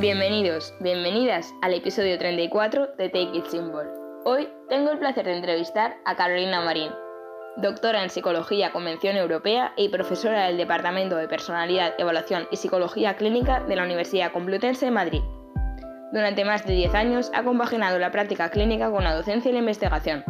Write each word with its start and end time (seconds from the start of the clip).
Bienvenidos, 0.00 0.72
bienvenidas 0.80 1.54
al 1.60 1.74
episodio 1.74 2.16
34 2.16 2.94
de 2.96 3.10
Take 3.10 3.36
It 3.36 3.44
Simple. 3.44 3.82
Hoy 4.24 4.48
tengo 4.70 4.92
el 4.92 4.98
placer 4.98 5.26
de 5.26 5.36
entrevistar 5.36 5.98
a 6.06 6.16
Carolina 6.16 6.62
Marín, 6.62 6.90
doctora 7.58 8.02
en 8.02 8.08
Psicología 8.08 8.72
Convención 8.72 9.18
Europea 9.18 9.74
y 9.76 9.90
profesora 9.90 10.46
del 10.46 10.56
Departamento 10.56 11.16
de 11.16 11.28
Personalidad, 11.28 11.92
Evaluación 11.98 12.48
y 12.50 12.56
Psicología 12.56 13.16
Clínica 13.16 13.60
de 13.60 13.76
la 13.76 13.84
Universidad 13.84 14.32
Complutense 14.32 14.86
de 14.86 14.90
Madrid. 14.90 15.20
Durante 16.14 16.46
más 16.46 16.66
de 16.66 16.72
10 16.72 16.94
años 16.94 17.30
ha 17.34 17.42
compaginado 17.42 17.98
la 17.98 18.10
práctica 18.10 18.48
clínica 18.48 18.90
con 18.90 19.04
la 19.04 19.14
docencia 19.14 19.50
y 19.50 19.52
la 19.52 19.60
investigación. 19.60 20.24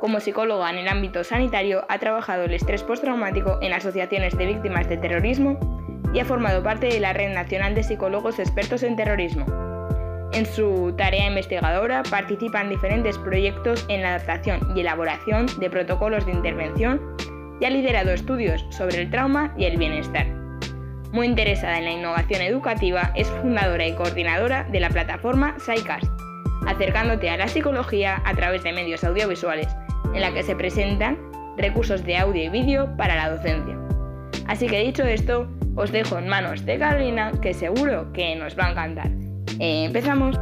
Como 0.00 0.20
psicóloga 0.20 0.68
en 0.68 0.76
el 0.76 0.88
ámbito 0.88 1.24
sanitario, 1.24 1.86
ha 1.88 1.98
trabajado 1.98 2.44
el 2.44 2.52
estrés 2.52 2.82
postraumático 2.82 3.56
en 3.62 3.72
asociaciones 3.72 4.36
de 4.36 4.44
víctimas 4.44 4.86
de 4.86 4.98
terrorismo 4.98 5.81
y 6.14 6.20
ha 6.20 6.24
formado 6.24 6.62
parte 6.62 6.86
de 6.86 7.00
la 7.00 7.12
Red 7.12 7.34
Nacional 7.34 7.74
de 7.74 7.82
Psicólogos 7.82 8.38
Expertos 8.38 8.82
en 8.82 8.96
Terrorismo. 8.96 9.46
En 10.32 10.46
su 10.46 10.94
tarea 10.96 11.26
investigadora 11.26 12.02
participa 12.04 12.62
en 12.62 12.70
diferentes 12.70 13.18
proyectos 13.18 13.84
en 13.88 14.02
la 14.02 14.14
adaptación 14.14 14.60
y 14.74 14.80
elaboración 14.80 15.46
de 15.58 15.68
protocolos 15.68 16.24
de 16.24 16.32
intervención 16.32 17.00
y 17.60 17.64
ha 17.66 17.70
liderado 17.70 18.10
estudios 18.12 18.64
sobre 18.70 19.02
el 19.02 19.10
trauma 19.10 19.52
y 19.58 19.66
el 19.66 19.76
bienestar. 19.76 20.26
Muy 21.12 21.26
interesada 21.26 21.76
en 21.76 21.84
la 21.84 21.92
innovación 21.92 22.40
educativa, 22.40 23.12
es 23.14 23.28
fundadora 23.28 23.86
y 23.86 23.94
coordinadora 23.94 24.64
de 24.64 24.80
la 24.80 24.88
plataforma 24.88 25.54
SciCast, 25.58 26.10
acercándote 26.66 27.28
a 27.28 27.36
la 27.36 27.48
psicología 27.48 28.22
a 28.24 28.34
través 28.34 28.62
de 28.62 28.72
medios 28.72 29.04
audiovisuales, 29.04 29.68
en 30.14 30.22
la 30.22 30.32
que 30.32 30.42
se 30.42 30.56
presentan 30.56 31.18
recursos 31.58 32.02
de 32.04 32.16
audio 32.16 32.42
y 32.42 32.48
vídeo 32.48 32.96
para 32.96 33.16
la 33.16 33.28
docencia. 33.28 33.78
Así 34.46 34.66
que 34.66 34.80
dicho 34.80 35.04
esto, 35.04 35.46
os 35.74 35.90
dejo 35.90 36.18
en 36.18 36.28
manos 36.28 36.64
de 36.64 36.78
Carolina, 36.78 37.32
que 37.40 37.54
seguro 37.54 38.12
que 38.12 38.36
nos 38.36 38.58
va 38.58 38.66
a 38.66 38.70
encantar. 38.70 39.08
Eh, 39.58 39.84
empezamos. 39.84 40.36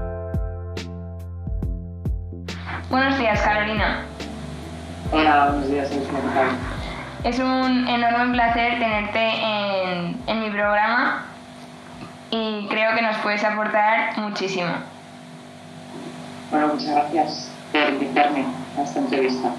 Buenos 2.90 3.18
días, 3.18 3.40
Carolina. 3.40 4.04
Hola, 5.12 5.50
buenos 5.50 5.70
días. 5.70 5.90
Es 7.24 7.38
un 7.38 7.86
enorme 7.86 8.32
placer 8.32 8.78
tenerte 8.78 9.30
en, 10.26 10.40
mi 10.40 10.50
programa 10.50 11.26
y 12.30 12.66
creo 12.68 12.94
que 12.94 13.02
nos 13.02 13.16
puedes 13.18 13.44
aportar 13.44 14.18
muchísimo. 14.18 14.70
Bueno, 16.50 16.68
muchas 16.68 16.90
gracias 16.94 17.52
por 17.70 17.88
invitarme 17.88 18.44
a 18.78 18.82
esta 18.82 18.98
entrevista. 18.98 19.50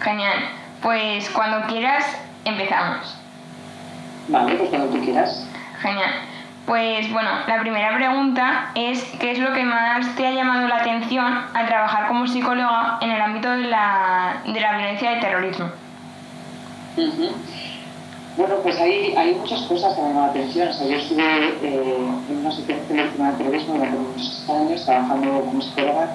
Genial. 0.00 0.38
Pues 0.82 1.30
cuando 1.30 1.66
quieras, 1.66 2.04
empezamos. 2.44 3.25
Vale, 4.28 4.54
pues 4.54 4.70
cuando 4.70 4.88
tú 4.88 5.04
quieras. 5.04 5.46
Genial. 5.80 6.10
Pues 6.66 7.12
bueno, 7.12 7.30
la 7.46 7.60
primera 7.60 7.94
pregunta 7.94 8.72
es 8.74 9.04
¿qué 9.20 9.30
es 9.30 9.38
lo 9.38 9.52
que 9.52 9.62
más 9.62 10.16
te 10.16 10.26
ha 10.26 10.32
llamado 10.32 10.66
la 10.66 10.78
atención 10.78 11.32
al 11.54 11.66
trabajar 11.66 12.08
como 12.08 12.26
psicóloga 12.26 12.98
en 13.00 13.12
el 13.12 13.20
ámbito 13.20 13.50
de 13.50 13.68
la, 13.68 14.42
de 14.44 14.60
la 14.60 14.76
violencia 14.76 15.16
y 15.16 15.20
terrorismo? 15.20 15.70
Bueno, 18.36 18.54
pues 18.64 18.80
hay, 18.80 19.14
hay 19.16 19.34
muchas 19.34 19.62
cosas 19.62 19.94
que 19.94 20.02
me 20.02 20.08
llaman 20.08 20.24
la 20.24 20.30
atención. 20.30 20.68
O 20.68 20.72
sea, 20.72 20.86
yo 20.88 20.96
estuve 20.96 21.22
eh, 21.62 21.96
en 22.30 22.36
una 22.38 22.48
asociación 22.48 22.96
de 22.96 23.02
víctimas 23.04 23.38
de 23.38 23.44
terrorismo 23.44 23.74
durante 23.74 23.98
muchos 23.98 24.50
años 24.50 24.84
trabajando 24.84 25.40
como 25.42 25.62
psicóloga 25.62 26.08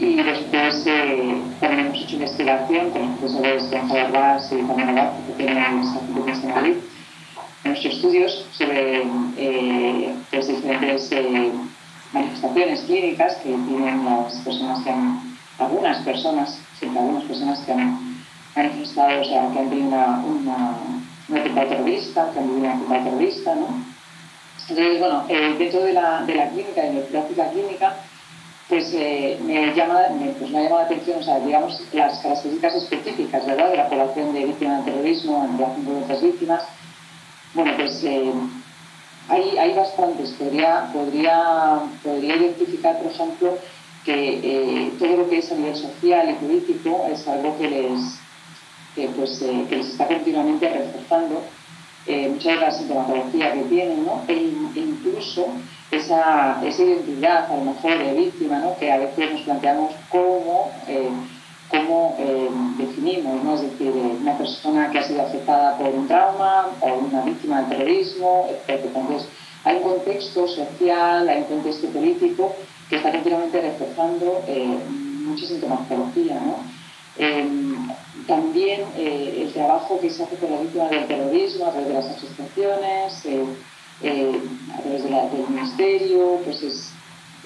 y 0.00 0.16
después 0.16 0.86
eh, 0.86 1.42
también 1.60 1.86
hemos 1.86 1.98
hecho 2.02 2.16
investigación 2.16 2.90
con 2.90 3.02
los 3.02 3.18
profesores 3.18 3.70
de 3.70 4.00
Arbás 4.00 4.52
y 4.52 4.62
Juan 4.62 4.88
Abad, 4.88 5.12
que 5.26 5.32
tienen 5.34 5.62
la 5.62 5.70
Universidad 5.70 6.48
de 6.48 6.54
Madrid 6.54 6.74
nuestros 7.66 7.94
estudios 7.94 8.46
sobre 8.52 9.02
eh, 9.36 10.14
pues 10.30 10.48
diferentes 10.48 11.12
eh, 11.12 11.52
manifestaciones 12.12 12.80
clínicas 12.82 13.36
que 13.36 13.50
tienen 13.50 14.04
las 14.04 14.34
personas 14.38 14.82
que 14.84 14.90
han, 14.90 15.36
algunas 15.58 15.98
personas, 16.04 16.58
siempre 16.78 17.00
algunas 17.00 17.24
personas 17.24 17.58
que 17.60 17.72
han 17.72 18.22
manifestado, 18.54 19.20
o 19.20 19.24
sea, 19.24 19.50
que 19.52 19.58
han 19.58 19.70
tenido 19.70 19.88
una, 19.88 20.22
una, 21.28 21.68
terrorista, 21.68 22.30
que 22.32 22.38
han 22.38 22.48
vivido 22.48 22.64
una 22.64 22.74
atentado 22.74 23.04
terrorista, 23.04 23.54
¿no? 23.54 23.66
Entonces, 24.68 24.98
bueno, 24.98 25.24
eh, 25.28 25.54
dentro 25.58 25.80
de 25.84 25.92
la, 25.92 26.22
de 26.22 26.34
la 26.34 26.48
clínica, 26.48 26.82
de 26.82 26.94
la 26.94 27.00
práctica 27.06 27.50
clínica, 27.50 27.96
pues, 28.68 28.92
me, 28.92 29.72
llama, 29.74 30.00
pues 30.38 30.50
me 30.50 30.58
ha 30.58 30.62
llamado 30.62 30.80
la 30.80 30.86
atención, 30.86 31.20
o 31.20 31.22
sea, 31.22 31.38
digamos, 31.38 31.80
las 31.92 32.18
características 32.18 32.74
específicas, 32.74 33.46
¿verdad?, 33.46 33.70
de 33.70 33.76
la 33.76 33.88
población 33.88 34.32
de 34.32 34.44
víctimas 34.46 34.84
de 34.84 34.90
terrorismo 34.90 35.44
en 35.44 35.58
relación 35.58 35.84
con 35.84 36.02
otras 36.02 36.22
víctimas, 36.22 36.62
bueno, 37.54 37.72
pues 37.76 38.02
eh, 38.04 38.32
hay, 39.28 39.58
hay, 39.58 39.74
bastantes. 39.74 40.30
Podría, 40.32 40.90
podría, 40.92 41.80
podría 42.02 42.36
identificar, 42.36 42.98
por 42.98 43.10
ejemplo, 43.10 43.58
que 44.04 44.40
eh, 44.42 44.92
todo 44.98 45.16
lo 45.16 45.28
que 45.28 45.38
es 45.38 45.50
a 45.50 45.56
nivel 45.56 45.76
social 45.76 46.30
y 46.30 46.34
político 46.34 47.06
es 47.10 47.26
algo 47.26 47.56
que 47.58 47.68
les, 47.68 48.18
que, 48.94 49.08
pues, 49.08 49.42
eh, 49.42 49.66
que 49.68 49.76
les 49.76 49.88
está 49.88 50.06
continuamente 50.06 50.68
reforzando 50.68 51.42
mucha 52.06 52.50
de 52.50 52.56
la 52.56 52.70
sintomatología 52.70 53.52
que 53.52 53.62
tienen, 53.62 54.06
¿no? 54.06 54.22
e, 54.28 54.52
incluso 54.76 55.48
esa, 55.90 56.64
esa, 56.64 56.82
identidad, 56.84 57.50
a 57.50 57.56
lo 57.56 57.64
mejor, 57.64 57.98
de 57.98 58.12
víctima, 58.12 58.60
¿no? 58.60 58.78
que 58.78 58.92
a 58.92 58.98
veces 58.98 59.32
nos 59.32 59.40
planteamos 59.40 59.92
cómo 60.08 60.70
cómo 61.68 62.16
eh, 62.18 62.48
definimos, 62.78 63.42
¿no? 63.42 63.54
es 63.54 63.62
decir, 63.62 63.88
eh, 63.88 64.16
una 64.20 64.38
persona 64.38 64.90
que 64.90 64.98
ha 64.98 65.02
sido 65.02 65.22
afectada 65.22 65.76
por 65.76 65.88
un 65.88 66.06
trauma 66.06 66.68
o 66.80 66.94
una 66.94 67.22
víctima 67.22 67.62
del 67.62 67.78
terrorismo, 67.78 68.48
etc. 68.50 68.84
Entonces, 68.94 69.28
hay 69.64 69.76
un 69.76 69.82
contexto 69.82 70.46
social, 70.46 71.28
hay 71.28 71.38
un 71.38 71.44
contexto 71.44 71.88
político 71.88 72.54
que 72.88 72.96
está 72.96 73.10
continuamente 73.10 73.60
reforzando 73.60 74.42
eh, 74.46 74.78
mucha 75.24 75.46
sintomatología. 75.46 76.40
Em, 77.18 77.88
también 78.26 78.82
eh, 78.96 79.42
el 79.42 79.52
trabajo 79.52 79.98
que 80.00 80.10
se 80.10 80.22
hace 80.22 80.36
con 80.36 80.50
las 80.50 80.60
víctimas 80.60 80.90
del 80.90 81.06
terrorismo 81.06 81.66
a 81.66 81.70
través 81.70 81.88
de 81.88 81.94
las 81.94 82.06
asociaciones, 82.06 83.26
a 84.74 84.82
través 84.82 85.02
de 85.04 85.10
la, 85.10 85.22
del 85.28 85.48
ministerio, 85.48 86.40
pues 86.44 86.62
es 86.62 86.92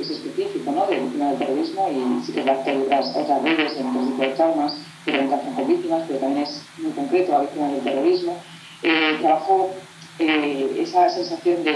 es 0.02 0.10
específico 0.10 0.70
¿no? 0.72 0.86
de 0.86 1.00
víctima 1.00 1.28
del 1.30 1.38
terrorismo 1.38 1.88
y 1.90 2.24
sí 2.24 2.32
que 2.32 2.42
va 2.42 2.52
a 2.52 2.58
otras, 2.58 3.16
otras 3.16 3.42
redes 3.42 3.76
en 3.76 3.92
tipos 3.92 4.18
de 4.18 4.26
traumas 4.28 4.74
que 5.04 5.12
también 5.12 5.54
con 5.54 5.68
víctimas, 5.68 6.04
pero 6.06 6.18
también 6.18 6.44
es 6.44 6.62
muy 6.78 6.92
concreto 6.92 7.36
a 7.36 7.40
víctimas 7.40 7.72
del 7.72 7.80
terrorismo. 7.80 8.36
Eh, 8.82 9.18
trabajo 9.20 9.70
eh, 10.18 10.76
esa 10.78 11.08
sensación 11.08 11.64
de, 11.64 11.72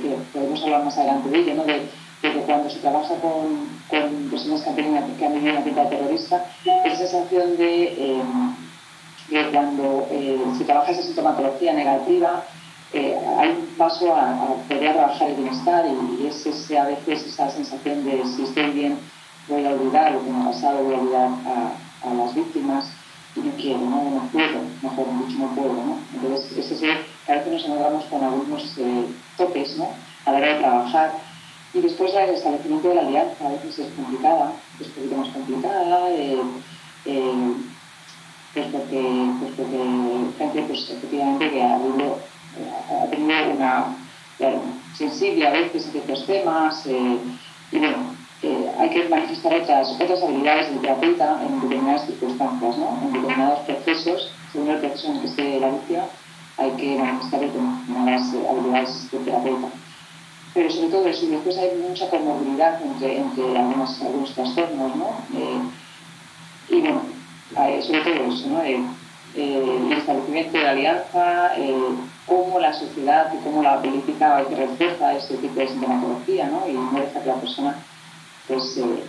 que 0.00 0.16
podemos 0.32 0.62
hablar 0.62 0.84
más 0.84 0.96
adelante 0.96 1.28
de 1.28 1.38
ello, 1.38 1.54
¿no? 1.54 1.64
de, 1.64 1.82
que 2.22 2.40
cuando 2.46 2.70
se 2.70 2.78
trabaja 2.78 3.14
con, 3.16 4.30
personas 4.30 4.62
que 4.62 4.70
han, 4.70 4.76
tenido, 4.76 5.02
que 5.18 5.26
han 5.26 5.34
vivido 5.34 5.52
una 5.52 5.60
vida 5.62 5.88
terrorista, 5.88 6.46
esa 6.84 6.96
sensación 6.96 7.56
de, 7.56 7.84
eh, 7.84 8.22
de 9.28 9.50
cuando 9.50 10.06
eh, 10.10 10.40
se 10.56 10.64
trabaja 10.64 10.92
esa 10.92 11.02
sintomatología 11.02 11.72
negativa, 11.72 12.44
eh, 12.92 13.18
hay 13.38 13.50
un 13.50 13.66
paso 13.78 14.14
a, 14.14 14.54
poder 14.68 14.92
trabajar 14.92 15.30
el 15.30 15.36
bienestar 15.36 15.84
y, 15.86 16.26
es 16.26 16.46
ese, 16.46 16.78
a 16.78 16.84
veces 16.84 17.26
esa 17.26 17.50
sensación 17.50 18.04
de 18.04 18.22
si 18.24 18.42
estoy 18.42 18.70
bien 18.70 18.98
voy 19.48 19.66
a 19.66 19.70
olvidar 19.70 20.12
lo 20.12 20.24
que 20.24 20.30
me 20.30 20.42
ha 20.42 20.46
pasado, 20.46 20.84
voy 20.84 20.94
a 20.94 20.98
olvidar 20.98 21.28
a, 21.46 22.08
a 22.08 22.14
las 22.14 22.34
víctimas 22.34 22.86
y 23.34 23.40
no 23.40 23.52
quiero, 23.52 23.78
no, 23.78 24.28
puedo, 24.30 24.60
mejor 24.82 25.26
dicho, 25.26 25.38
no 25.38 25.54
puedo. 25.54 25.72
¿no? 25.72 25.98
Entonces, 26.14 26.58
es 26.58 26.70
ese, 26.72 26.92
a 27.28 27.32
veces 27.32 27.52
nos 27.52 27.64
encontramos 27.64 28.04
con 28.04 28.22
algunos 28.22 28.78
eh, 28.78 29.06
topes 29.36 29.76
¿no? 29.78 29.88
a 30.26 30.32
la 30.32 30.38
hora 30.38 30.54
de 30.54 30.60
trabajar. 30.60 31.12
Y 31.74 31.80
después 31.80 32.12
el 32.14 32.30
establecimiento 32.30 32.88
de 32.88 32.94
la 32.96 33.00
alianza 33.00 33.46
a 33.46 33.52
veces 33.52 33.78
es 33.78 33.92
complicada, 33.94 34.52
es 34.78 34.86
un 34.88 34.92
poquito 34.92 35.16
más 35.16 35.28
complicada, 35.28 36.10
eh, 36.10 36.42
eh, 37.06 37.54
pues 38.52 38.66
porque, 38.66 39.02
pues 39.40 39.52
porque 39.56 39.78
gente 40.36 40.62
pues, 40.68 40.90
efectivamente 40.90 41.50
que 41.50 41.62
ha 41.62 41.76
habido 41.76 42.18
ha 42.90 43.06
tenido 43.06 43.50
una 43.56 43.96
sensible 44.94 45.46
a 45.46 45.50
veces 45.50 45.86
a 45.86 45.90
ciertos 45.90 46.26
temas 46.26 46.86
eh, 46.86 47.18
y 47.70 47.78
bueno, 47.78 47.96
eh, 48.42 48.70
hay 48.78 48.90
que 48.90 49.08
manifestar 49.08 49.54
otras, 49.54 49.90
otras 49.92 50.22
habilidades 50.22 50.70
del 50.70 50.80
terapeuta 50.80 51.40
en 51.46 51.60
determinadas 51.60 52.06
circunstancias, 52.06 52.76
¿no? 52.76 52.98
en 53.02 53.12
determinados 53.12 53.60
procesos, 53.60 54.32
según 54.52 54.70
el 54.70 54.78
proceso 54.78 55.08
en 55.08 55.20
que 55.20 55.26
esté 55.26 55.60
la 55.60 55.70
víctima, 55.70 56.04
hay 56.58 56.70
que 56.72 56.96
manifestar 56.96 57.40
determinadas 57.40 58.34
habilidades 58.50 59.10
del 59.10 59.24
terapeuta. 59.24 59.68
Pero 60.54 60.70
sobre 60.70 60.88
todo 60.88 61.06
eso, 61.06 61.26
después 61.26 61.56
hay 61.56 61.70
mucha 61.88 62.10
comorbilidad 62.10 62.82
entre, 62.82 63.20
entre 63.20 63.58
algunos, 63.58 64.02
algunos 64.02 64.34
trastornos, 64.34 64.96
¿no? 64.96 65.08
Eh, 65.34 65.60
y 66.68 66.80
bueno, 66.80 67.02
sobre 67.80 68.00
todo 68.00 68.34
eso, 68.34 68.48
¿no? 68.48 68.62
el 68.62 69.92
establecimiento 69.92 70.58
de 70.58 70.64
la 70.64 70.70
alianza, 70.70 71.52
cómo 72.26 72.58
la 72.58 72.72
sociedad 72.72 73.32
y 73.32 73.42
cómo 73.42 73.62
la 73.62 73.80
política 73.80 74.44
refuerza 74.48 75.14
este 75.14 75.36
tipo 75.36 75.54
de 75.54 75.68
sintomatología, 75.68 76.48
¿no? 76.48 76.68
Y 76.68 76.72
no 76.72 76.92
deja 76.92 77.20
que 77.20 77.28
la 77.28 77.34
persona, 77.34 77.76
pues, 78.46 78.76
eh, 78.78 79.04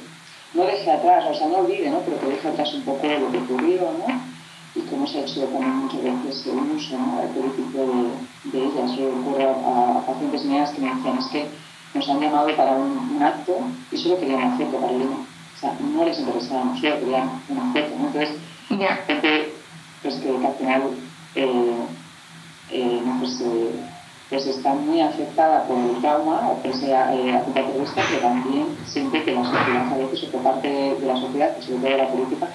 no 0.54 0.66
deje 0.66 0.92
atrás, 0.92 1.26
o 1.30 1.34
sea, 1.34 1.48
no 1.48 1.58
olvide, 1.58 1.90
¿no? 1.90 2.00
Pero 2.00 2.20
que 2.20 2.28
deje 2.28 2.48
atrás 2.48 2.74
un 2.74 2.84
poco 2.84 3.08
lo 3.08 3.32
que 3.32 3.38
ocurrió, 3.40 3.82
¿no? 3.82 4.34
Y 4.76 4.82
cómo 4.90 5.06
se 5.06 5.20
ha 5.20 5.22
hecho 5.22 5.44
también 5.46 5.76
muchas 5.78 6.04
veces 6.04 6.48
un 6.48 6.72
uso, 6.72 6.98
¿no? 6.98 7.22
político 7.34 7.78
de, 7.78 8.58
de 8.58 8.66
ellas. 8.66 8.98
Yo 8.98 9.12
recuerdo 9.16 9.52
a, 9.52 10.06
pacientes 10.06 10.46
mías 10.46 10.72
que 10.72 10.82
me 10.82 10.96
decían, 10.96 11.18
es 11.20 11.28
que 11.28 11.46
nos 11.94 12.10
han 12.10 12.20
llamado 12.20 12.56
para 12.56 12.72
un, 12.72 13.22
acto 13.22 13.58
y 13.92 13.98
solo 13.98 14.20
querían 14.20 14.44
una 14.44 14.58
foto, 14.58 14.80
Carolina. 14.80 15.18
O 15.56 15.60
sea, 15.60 15.76
no 15.80 16.04
les 16.04 16.20
interesaba, 16.20 16.76
solo 16.76 17.00
querían 17.00 17.42
una 17.50 17.72
foto. 17.72 17.96
¿no? 18.00 18.08
Entonces, 18.08 18.38
gente 19.08 19.54
pues, 20.02 20.16
que, 20.16 20.30
al 20.30 20.54
final 20.56 20.82
eh, 21.36 21.76
pues, 23.24 23.40
eh, 23.42 23.72
pues, 24.30 24.48
está 24.48 24.74
muy 24.74 25.00
afectada 25.00 25.66
por 25.66 25.78
el 25.78 26.02
trauma 26.02 26.50
o 26.50 26.58
por 26.58 26.72
esa 26.72 27.14
eh, 27.16 27.42
terrorista, 27.54 28.02
pero 28.10 28.22
también 28.22 28.66
siente 28.86 29.24
que 29.24 29.32
la 29.32 29.46
sociedad 29.46 29.94
a 29.94 29.98
veces, 29.98 30.24
o 30.24 30.32
por 30.32 30.44
parte 30.44 30.68
de, 30.68 31.06
la 31.06 31.16
sociedad, 31.16 31.56
sobre 31.62 31.80
todo 31.80 31.90
de 31.90 31.98
la 31.98 32.10
política, 32.10 32.48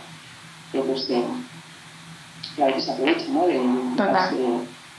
pues, 0.72 1.06
que 1.06 2.62
a 2.62 2.66
veces 2.66 2.84
se 2.84 2.92
aprovecha 2.92 3.28
¿no? 3.28 3.46
de 3.46 3.60
las 3.96 4.34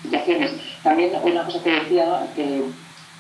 situaciones. 0.02 0.52
También 0.82 1.12
una 1.24 1.46
cosa 1.46 1.62
que 1.62 1.72
decía, 1.72 2.28
que 2.36 2.64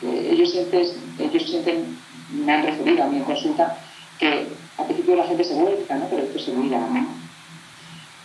ellos 0.01 0.51
sienten, 0.51 0.87
ellos 1.19 1.43
sienten, 1.43 1.97
me 2.31 2.51
han 2.51 2.63
referido 2.63 3.03
a 3.03 3.07
mi 3.07 3.19
consulta, 3.21 3.77
que 4.17 4.47
al 4.77 4.85
principio 4.85 5.15
la 5.17 5.27
gente 5.27 5.43
se 5.43 5.53
vuelca, 5.53 5.95
¿no? 5.95 6.05
pero 6.09 6.23
después 6.23 6.45
se 6.45 6.51
olvida. 6.51 6.79
¿no? 6.79 7.07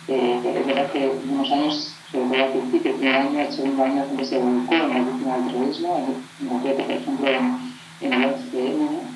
Eh, 0.07 0.39
es 0.59 0.67
verdad 0.67 0.91
que 0.91 1.11
unos 1.29 1.51
años, 1.51 1.94
sobre 2.11 2.25
todo 2.25 2.43
al 2.43 2.51
principio, 2.51 2.91
el 2.91 2.97
primer 2.97 3.15
año, 3.15 3.39
el 3.39 3.53
segundo 3.53 3.83
año, 3.83 4.05
gente 4.07 4.25
se 4.25 4.37
volcó 4.37 4.75
en 4.75 5.05
víctima 5.05 5.37
del 5.37 5.47
terrorismo, 5.47 6.17
en, 6.41 6.47
concreto, 6.47 6.83
por 6.83 6.91
ejemplo, 6.91 7.27
en, 7.27 8.13
el 8.13 8.25
11 8.25 8.75
¿no? 8.77 9.15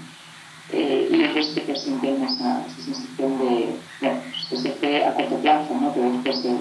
Eh, 0.72 1.10
y 1.12 1.44
sí 1.44 1.62
que 1.62 1.76
sienten 1.76 2.24
esa, 2.24 2.64
esa 2.68 2.82
sensación 2.82 3.40
de, 3.40 3.76
bueno, 4.02 4.20
pues 4.22 4.46
que 4.50 4.58
se 4.58 4.70
hace 4.70 5.06
a 5.06 5.16
corto 5.16 5.36
plazo, 5.38 5.74
¿no? 5.82 5.92
pero 5.94 6.12
después 6.12 6.44
de, 6.44 6.58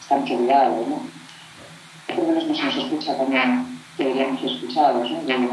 estamos 0.00 0.30
olvidados. 0.30 0.88
¿no? 0.88 1.02
Por 2.08 2.18
lo 2.18 2.28
menos 2.28 2.46
no 2.46 2.54
se 2.54 2.64
nos 2.64 2.76
escucha 2.76 3.16
como 3.16 3.66
deberíamos 3.98 4.42
escuchados, 4.42 5.10
¿no? 5.10 5.22
De, 5.22 5.48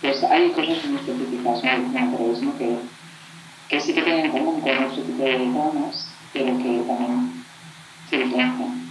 pues 0.00 0.22
hay 0.24 0.50
cosas 0.50 0.84
muy 0.86 0.96
específicas 0.96 1.64
¿no? 1.64 1.70
del 1.70 2.10
terrorismo 2.10 2.58
que, 2.58 2.76
que 3.68 3.80
sí 3.80 3.94
que 3.94 4.02
tienen 4.02 4.26
en 4.26 4.32
común 4.32 4.60
con 4.60 4.84
otro 4.84 5.02
tipo 5.02 5.22
de 5.22 5.36
traumas, 5.36 6.08
pero 6.32 6.46
que 6.58 6.82
también 6.86 7.44
se 8.10 8.16
diferencian. 8.18 8.83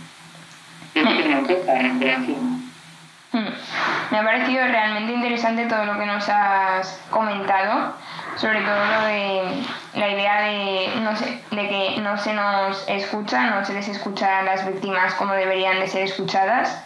Relación. 2.00 2.64
Me 4.12 4.20
ha 4.20 4.24
parecido 4.24 4.64
realmente 4.66 5.14
interesante 5.14 5.66
todo 5.66 5.86
lo 5.86 5.98
que 5.98 6.06
nos 6.06 6.30
has 6.30 7.02
comentado, 7.10 7.96
sobre 8.36 8.62
todo 8.62 8.86
lo 8.86 9.06
de 9.06 9.64
la 9.96 10.10
idea 10.10 10.42
de, 10.42 11.02
no 11.02 11.16
sé, 11.16 11.42
de 11.50 11.68
que 11.70 12.02
no 12.02 12.18
se 12.18 12.34
nos 12.34 12.88
escucha, 12.88 13.50
no 13.50 13.66
se 13.66 13.74
les 13.74 13.88
escucha 13.88 14.40
a 14.40 14.44
las 14.44 14.68
víctimas 14.68 15.16
como 15.16 15.34
deberían 15.34 15.80
de 15.80 15.88
ser 15.88 16.04
escuchadas 16.04 16.84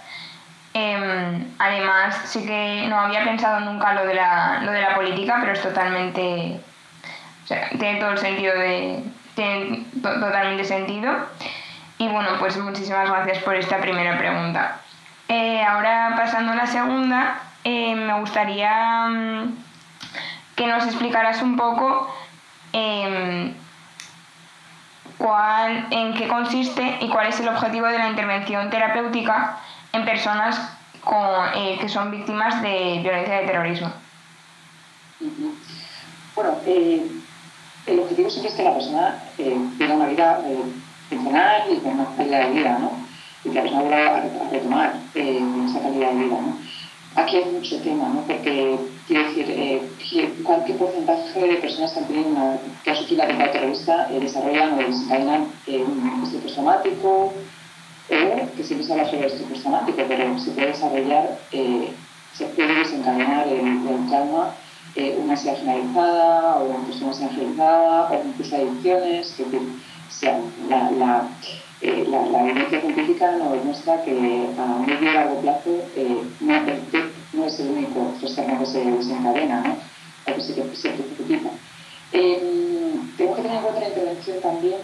Em, 0.79 1.55
además, 1.57 2.21
sí 2.25 2.45
que 2.45 2.85
no 2.87 2.99
había 2.99 3.23
pensado 3.23 3.61
nunca 3.61 3.93
lo 3.93 4.05
de 4.05 4.13
la, 4.13 4.59
lo 4.61 4.71
de 4.71 4.81
la 4.81 4.93
política, 4.93 5.37
pero 5.39 5.53
es 5.53 5.61
totalmente. 5.63 6.59
Tiene 7.79 7.99
todo 7.99 8.11
el 8.11 8.17
sentido 8.19 8.53
de. 8.53 9.03
Tiene 9.33 9.85
totalmente 10.03 10.63
sentido. 10.65 11.11
Y 11.99 12.07
bueno, 12.07 12.29
pues 12.39 12.57
muchísimas 12.57 13.09
gracias 13.09 13.43
por 13.43 13.55
esta 13.55 13.79
primera 13.79 14.17
pregunta. 14.17 14.81
Eh, 15.29 15.63
ahora 15.63 16.13
pasando 16.15 16.51
a 16.51 16.55
la 16.55 16.67
segunda, 16.67 17.39
eh, 17.63 17.95
me 17.95 18.19
gustaría 18.19 19.07
mm, 19.07 19.55
que 20.55 20.67
nos 20.67 20.85
explicaras 20.85 21.41
un 21.41 21.57
poco 21.57 22.07
em, 22.71 23.53
cuál, 25.17 25.87
en 25.89 26.13
qué 26.13 26.27
consiste 26.27 26.97
y 27.01 27.09
cuál 27.09 27.27
es 27.27 27.39
el 27.39 27.49
objetivo 27.49 27.87
de 27.87 27.97
la 27.97 28.09
intervención 28.09 28.69
terapéutica 28.69 29.57
en 29.91 30.05
personas 30.05 30.77
con, 31.03 31.47
eh, 31.55 31.77
que 31.81 31.89
son 31.89 32.11
víctimas 32.11 32.61
de 32.61 32.99
violencia 33.01 33.39
de 33.39 33.47
terrorismo. 33.47 33.91
Bueno, 36.35 36.57
el 36.65 37.99
objetivo 37.99 38.29
siempre 38.29 38.51
es 38.51 38.55
que 38.55 38.63
la 38.63 38.73
persona 38.73 39.23
tenga 39.35 39.95
una 39.95 40.05
vida 40.05 40.39
funcional 41.09 41.63
y 41.71 41.77
con 41.77 41.93
una 41.93 42.15
calidad 42.15 42.47
de 42.47 42.53
vida, 42.53 42.79
¿no? 42.79 42.91
Y 43.43 43.49
que 43.49 43.61
vuelva 43.61 44.17
a, 44.17 44.49
retomar 44.51 44.93
esa 45.13 45.79
calidad 45.81 46.11
de 46.11 46.23
vida, 46.23 46.41
¿no? 46.41 46.57
Aquí 47.15 47.37
hay 47.37 47.45
mucho 47.45 47.81
tema, 47.81 48.09
¿no? 48.09 48.21
Porque, 48.21 48.77
quiero 49.07 49.23
decir, 49.23 50.43
cualquier 50.43 50.77
porcentaje 50.77 51.39
de 51.39 51.55
personas 51.55 51.93
que 51.93 51.99
han 51.99 52.05
tenido 52.05 52.29
una, 52.29 52.57
que 52.83 52.91
han 52.91 52.97
sufrido 52.97 53.23
atentado 53.23 53.51
terrorista 53.51 54.07
desarrollan 54.09 54.73
o 54.73 54.77
desencadenan 54.77 55.47
un 55.67 56.21
estrés 56.23 56.43
postraumático, 56.43 57.33
o 58.09 58.55
que 58.55 58.63
siempre 58.63 58.85
se 58.85 58.93
habla 58.93 59.05
sobre 59.05 59.27
estrés 59.27 59.49
postraumático, 59.49 59.97
pero 60.07 60.39
se 60.39 60.51
puede 60.51 60.67
desarrollar, 60.67 61.39
eh, 61.51 61.89
se 62.33 62.45
puede 62.45 62.75
desencadenar 62.75 63.47
el, 63.47 63.87
el 63.87 64.07
trauma 64.09 64.53
eh, 64.97 65.15
una 65.21 65.33
ansiedad 65.33 65.59
generalizada 65.59 66.55
o 66.55 66.69
una 66.69 66.85
persona 66.87 67.29
generalizada 67.29 68.09
o 68.09 68.27
incluso 68.27 68.55
adicciones, 68.55 69.31
que 69.37 69.43
sea, 70.11 70.39
la, 70.69 71.29
eh, 71.81 72.05
la, 72.09 72.25
la, 72.25 72.49
evidencia 72.49 72.81
científica 72.81 73.31
nos 73.33 73.53
demuestra 73.53 74.03
que 74.03 74.47
a 74.57 74.79
medio 74.79 75.11
y 75.11 75.13
largo 75.13 75.41
plazo 75.41 75.69
eh, 75.95 76.21
no, 76.41 76.53
no, 77.33 77.45
es 77.45 77.59
el 77.59 77.69
único 77.69 78.13
trastorno 78.19 78.59
que 78.59 78.65
se 78.65 78.85
desencadena, 78.85 79.61
¿no? 79.61 79.77
o 80.31 80.35
que 80.35 80.41
se, 80.41 80.53
se. 80.53 80.89
Eh, 82.13 82.93
tengo 83.17 83.35
que 83.35 83.41
tener 83.41 83.57
en 83.57 83.63
cuenta 83.63 83.81
la 83.81 83.87
intervención 83.89 84.41
también 84.41 84.75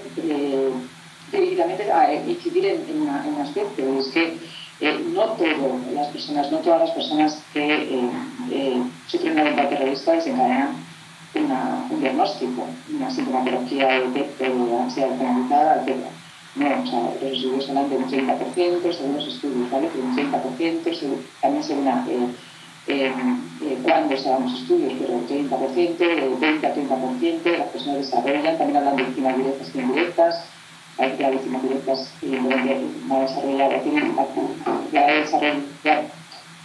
y 1.31 1.55
también 1.55 1.91
a 1.91 2.13
incidir 2.13 2.65
en, 2.65 2.81
en, 2.89 3.01
un 3.01 3.41
aspecto, 3.41 3.81
es 3.99 4.07
que 4.09 4.37
eh, 4.81 4.99
no 5.13 5.23
todas 5.33 5.57
las 5.93 6.07
personas, 6.07 6.51
no 6.51 6.57
todas 6.59 6.81
las 6.81 6.91
personas 6.91 7.41
que 7.53 7.65
eh, 7.65 8.09
eh, 8.51 8.83
sufren 9.07 9.33
una 9.33 9.43
venta 9.43 9.69
terrorista 9.69 10.13
desencadenan 10.13 10.75
un 11.89 11.99
diagnóstico, 11.99 12.67
una 12.95 13.09
sintomatología 13.09 13.87
de 13.87 14.29
de 14.39 14.77
ansiedad 14.77 15.17
generalizada, 15.17 15.83
etc. 15.83 16.05
No, 16.55 16.67
o 16.67 16.85
sea, 16.85 16.99
los 17.21 17.31
estudios 17.33 17.69
hablan 17.69 17.89
de 17.89 17.97
un 17.97 18.05
30%, 18.05 18.93
según 18.93 19.15
los 19.15 19.27
estudios, 19.27 19.71
¿vale? 19.71 19.89
De 19.89 20.01
un 20.01 20.15
30%, 20.15 20.93
según, 20.93 21.25
también 21.41 21.63
según 21.63 21.87
eh, 22.85 23.11
eh, 23.61 23.77
cuándo 23.81 24.15
se 24.15 24.29
hagan 24.29 24.43
los 24.43 24.61
estudios, 24.61 24.93
pero 24.99 25.13
un 25.13 25.27
30%, 25.27 25.97
de 25.97 26.35
20 26.39 26.67
a 26.67 26.75
30%, 26.75 27.57
las 27.57 27.67
personas 27.69 27.97
desarrollan, 27.97 28.57
también 28.57 28.77
hablan 28.77 28.95
de 28.97 29.03
víctimas 29.03 29.37
directas 29.37 29.71
y 29.73 29.79
indirectas, 29.79 30.45
hay 30.99 31.11
que 31.13 31.29
víctimas 31.31 31.63
directas 31.63 32.13
y 32.21 32.35
va 32.35 33.17
a 33.17 33.21
desarrollar, 33.21 33.71
va 34.95 34.99
a 34.99 35.13
desarrollar 35.13 36.03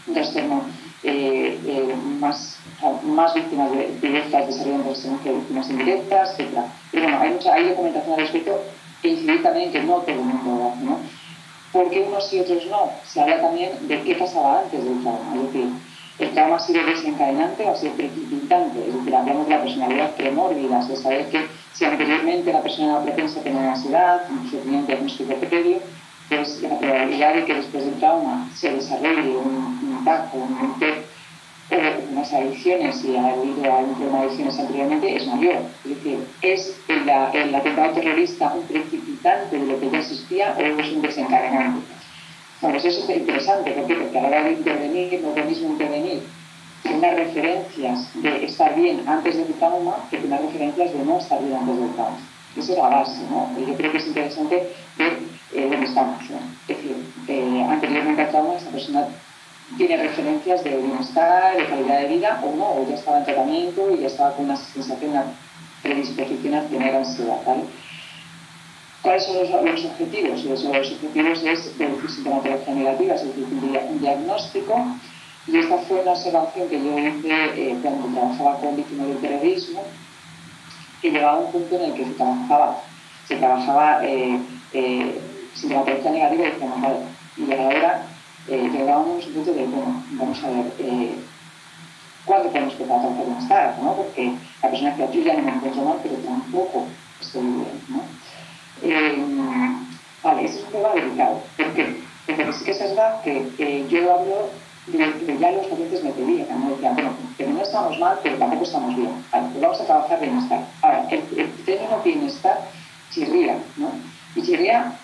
un 0.06 0.14
trastorno 0.14 0.62
eh, 1.03 1.61
eh, 1.65 1.95
más, 2.19 2.59
más 3.05 3.35
víctimas 3.35 3.71
directas 4.03 4.47
desarrollan 4.47 4.83
trastornos 4.83 5.21
que 5.23 5.33
víctimas 5.33 5.71
indirectas, 5.71 6.40
etc. 6.40 6.59
Pero 6.90 7.05
bueno, 7.05 7.21
hay, 7.21 7.31
mucha, 7.31 7.55
hay 7.55 7.69
documentación 7.69 8.14
al 8.14 8.21
respecto 8.21 8.61
e 9.02 9.09
incidir 9.09 9.43
también 9.43 9.71
que 9.71 9.83
no 9.83 9.99
todo 9.99 10.11
el 10.11 10.21
mundo 10.21 10.73
hace, 10.73 10.85
¿no? 10.85 10.99
¿Por 11.73 11.90
qué 11.90 12.00
unos 12.00 12.33
y 12.33 12.40
otros 12.40 12.67
no? 12.67 12.90
Se 13.07 13.21
habla 13.21 13.40
también 13.40 13.71
de 13.87 14.02
qué 14.02 14.14
pasaba 14.17 14.61
antes 14.61 14.85
del 14.85 15.00
trauma, 15.02 15.37
es 15.37 15.43
decir, 15.43 15.69
el 16.19 16.31
trauma 16.31 16.57
ha 16.57 16.61
sido 16.61 16.85
desencadenante 16.85 17.64
o 17.64 17.71
ha 17.71 17.76
sido 17.76 17.93
precipitante, 17.93 18.81
es 18.88 18.95
decir, 18.95 19.14
hablamos 19.14 19.47
de 19.47 19.55
la 19.55 19.62
personalidad 19.62 20.17
premórbida, 20.17 20.85
de 20.85 20.97
saber 20.97 21.28
que 21.28 21.47
si 21.75 21.85
anteriormente 21.85 22.52
la 22.52 22.62
persona 22.62 22.88
era 22.88 23.02
propensa 23.02 23.38
a 23.38 23.43
tener 23.45 23.69
ansiedad, 23.69 24.23
un 24.31 24.87
diagnóstico 24.87 25.35
previo, 25.35 25.78
pues 26.28 26.62
la 26.62 26.78
probabilidad 26.78 27.35
de 27.35 27.44
que 27.44 27.54
después 27.54 27.85
del 27.85 27.94
trauma 27.94 28.49
se 28.54 28.73
desarrolle 28.73 29.37
un, 29.37 29.97
impacto, 29.99 30.37
un 30.37 30.78
TEP 30.78 31.06
o 31.70 32.12
unas 32.12 32.32
adicciones 32.32 33.04
y 33.04 33.16
ha 33.16 33.28
habido 33.28 33.75
algún 33.75 33.94
problema 33.94 34.20
de 34.20 34.26
adicciones 34.26 34.58
anteriormente 34.58 35.16
es 35.16 35.26
mayor. 35.26 35.56
Es 35.85 35.97
decir, 35.97 36.26
¿es 36.42 36.80
el, 36.88 37.08
el 37.08 37.54
atentado 37.54 37.92
terrorista 37.92 38.54
un 38.54 38.62
precipitante 38.66 39.58
de 39.58 39.66
lo 39.66 39.80
que 39.80 39.90
ya 39.90 39.99
existía 39.99 40.54
o 40.58 40.61
es 40.61 40.92
un 40.92 41.02
desencadenante? 41.02 41.87
Bueno, 42.61 42.78
pues 42.80 42.97
eso 42.97 43.11
es 43.11 43.18
interesante, 43.18 43.70
¿por 43.70 43.87
qué? 43.87 43.94
Porque 43.94 44.18
a 44.18 44.23
la 44.23 44.28
hora 44.28 44.44
de 44.44 44.52
intervenir, 44.52 45.20
no 45.23 45.30
es 45.30 45.37
lo 45.37 45.44
mismo 45.44 45.68
intervenir 45.68 46.23
unas 46.85 47.14
referencias 47.14 48.23
de 48.23 48.44
estar 48.44 48.75
bien 48.75 49.02
antes 49.06 49.37
del 49.37 49.52
trauma 49.54 49.97
que 50.11 50.16
unas 50.18 50.40
referencias 50.42 50.92
de 50.92 51.04
no 51.04 51.18
estar 51.18 51.42
bien 51.42 51.54
antes 51.54 51.78
del 51.78 51.92
trauma. 51.94 52.18
Esa 52.56 52.73
es 52.73 52.78
la 52.78 52.88
base, 52.88 53.20
¿no? 53.30 53.50
Y 53.58 53.66
yo 53.66 53.75
creo 53.76 53.92
que 53.92 53.99
es 53.99 54.06
interesante 54.06 54.73
ver 54.97 55.18
eh, 55.52 55.69
dónde 55.71 55.87
estamos. 55.87 56.23
Es 56.69 56.76
decir, 56.76 56.97
eh, 57.28 57.67
anteriormente 57.69 58.23
al 58.23 58.31
trauma 58.31 58.55
esta 58.55 58.71
persona 58.71 59.09
tiene 59.76 59.97
referencias 59.97 60.64
de 60.64 60.76
bienestar, 60.76 61.57
de 61.57 61.67
calidad 61.67 62.00
de 62.00 62.09
vida 62.09 62.40
o 62.43 62.57
no, 62.57 62.64
o 62.64 62.87
ya 62.88 62.95
estaba 62.95 63.19
en 63.19 63.25
tratamiento 63.25 63.90
y 63.95 64.00
ya 64.00 64.07
estaba 64.07 64.35
con 64.35 64.47
una 64.47 64.57
sensación, 64.57 65.11
una 65.11 65.25
predisposición 65.83 66.55
a 66.55 66.62
tener 66.62 66.95
ansiedad. 66.95 67.37
¿Cuáles 69.02 69.25
son 69.25 69.37
los, 69.37 69.50
los 69.50 69.85
objetivos? 69.85 70.45
Los, 70.45 70.64
los 70.64 70.93
objetivos 70.93 71.43
es 71.45 71.78
reducir 71.78 72.11
sintomatología 72.11 72.75
negativa, 72.75 73.14
es 73.14 73.25
decir, 73.25 73.45
un 73.45 74.00
diagnóstico 74.00 74.85
y 75.50 75.57
esta 75.57 75.78
fue 75.78 76.02
una 76.02 76.12
observación 76.12 76.69
que 76.69 76.78
yo 76.78 76.99
hice 76.99 77.31
eh, 77.57 77.78
cuando 77.81 78.07
trabajaba 78.09 78.59
con 78.59 78.76
víctimas 78.76 79.09
del 79.09 79.19
terrorismo, 79.19 79.83
que 81.00 81.11
llegaba 81.11 81.38
a 81.38 81.40
un 81.40 81.52
punto 81.52 81.76
en 81.76 81.83
el 81.85 81.95
que 81.95 82.05
se 82.05 82.11
trabajaba, 82.12 82.83
se 83.26 83.37
trabajaba 83.37 84.00
eh, 84.05 84.38
sintomatología 85.59 86.11
negativa 86.11 86.43
y 86.47 86.50
decíamos, 86.50 86.81
vale, 86.83 86.99
y 87.37 87.53
ahora 87.53 88.03
eh, 88.49 88.71
llegábamos 88.73 89.27
un 89.27 89.33
punto 89.33 89.53
de, 89.53 89.65
bueno, 89.67 90.03
vamos 90.12 90.45
a 90.45 90.49
ver, 90.49 90.73
eh, 90.79 91.15
¿cuándo 92.25 92.49
podemos 92.49 92.73
empezar 92.73 92.97
a 92.97 93.00
trabajar 93.00 93.27
bienestar? 93.27 93.79
¿no? 93.83 93.93
Porque 93.95 94.33
la 94.62 94.71
persona 94.71 94.97
que 94.97 95.05
aquí 95.05 95.23
ya 95.23 95.35
no 95.35 95.43
me 95.43 95.53
encuentro 95.53 95.83
mal, 95.83 95.99
pero 96.03 96.15
tampoco 96.17 96.87
estoy 97.21 97.43
bien. 97.43 97.83
¿no? 97.88 98.03
Eh, 98.83 99.25
vale, 100.23 100.45
ese 100.45 100.59
es 100.59 100.65
un 100.65 100.73
tema 100.73 100.88
delicado. 100.95 101.43
Porque 101.57 102.00
sí 102.27 102.65
que 102.65 102.71
es 102.71 102.79
verdad 102.79 103.23
que 103.23 103.87
yo 103.88 104.15
hablo 104.15 104.50
de 104.87 105.27
que 105.27 105.38
ya 105.38 105.53
los 105.53 105.67
pacientes 105.67 106.03
me 106.05 106.11
pedían. 106.11 106.61
¿no? 106.61 106.71
Decían, 106.71 106.95
bueno, 106.95 107.11
que 107.37 107.47
no 107.47 107.61
estamos 107.61 107.99
mal, 107.99 108.19
pero 108.23 108.37
tampoco 108.37 108.65
estamos 108.65 108.97
bien. 108.97 109.25
Vale, 109.31 109.49
pues 109.50 109.61
vamos 109.61 109.81
a 109.81 109.85
trabajar 109.85 110.21
bienestar. 110.21 110.65
Ahora, 110.83 111.07
el, 111.11 111.23
el 111.38 111.53
término 111.65 112.00
bienestar 112.03 112.61
chirría, 113.11 113.59
¿no? 113.77 113.91
Y 114.35 114.43
chirría 114.43 114.95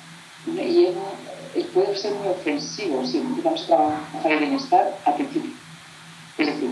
y 1.55 1.63
puede 1.73 1.93
ser 2.05 2.15
muy 2.17 2.29
ofensivo 2.29 3.07
si 3.07 3.19
empezamos 3.19 3.63
a 3.63 3.67
trabajar 3.67 4.33
el 4.33 4.39
bienestar 4.41 4.99
al 5.07 5.15
principio. 5.15 5.51
Es 6.37 6.47
decir, 6.47 6.71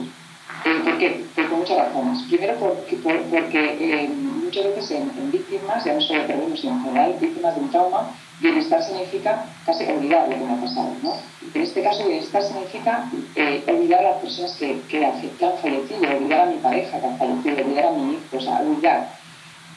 eh, 0.67 0.81
¿por 0.85 0.99
qué? 0.99 1.25
por 1.35 1.59
muchas 1.59 1.79
razones. 1.79 2.23
Primero, 2.29 2.55
porque, 2.57 2.97
porque 2.97 3.77
eh, 3.81 4.09
muchas 4.09 4.65
veces 4.65 4.91
en, 4.91 5.31
víctimas, 5.31 5.85
ya 5.85 5.95
no 5.95 6.01
solo 6.03 6.27
perdemos, 6.27 6.61
sino 6.61 6.75
en 6.75 6.83
general, 6.85 7.17
víctimas 7.19 7.55
de 7.55 7.61
un 7.63 7.71
trauma, 7.71 8.11
bienestar 8.41 8.83
significa 8.83 9.47
casi 9.65 9.85
olvidar 9.85 10.29
lo 10.29 10.35
que 10.35 10.45
me 10.45 10.53
ha 10.53 10.61
pasado. 10.61 10.91
¿no? 11.03 11.15
En 11.55 11.63
este 11.63 11.83
caso, 11.83 12.07
bienestar 12.07 12.43
significa 12.43 13.11
eh, 13.35 13.65
olvidar 13.67 14.01
a 14.05 14.11
las 14.11 14.19
personas 14.19 14.53
que, 14.57 14.83
que, 14.89 15.07
han 15.07 15.59
fallecido, 15.63 16.15
olvidar 16.15 16.41
a 16.41 16.51
mi 16.51 16.59
pareja 16.59 17.01
que 17.01 17.07
ha 17.07 17.17
fallecido, 17.17 17.65
olvidar 17.65 17.87
a 17.87 17.93
mi 17.93 18.13
hijo, 18.13 18.37
o 18.37 18.41
sea, 18.41 18.61
olvidar. 18.61 19.09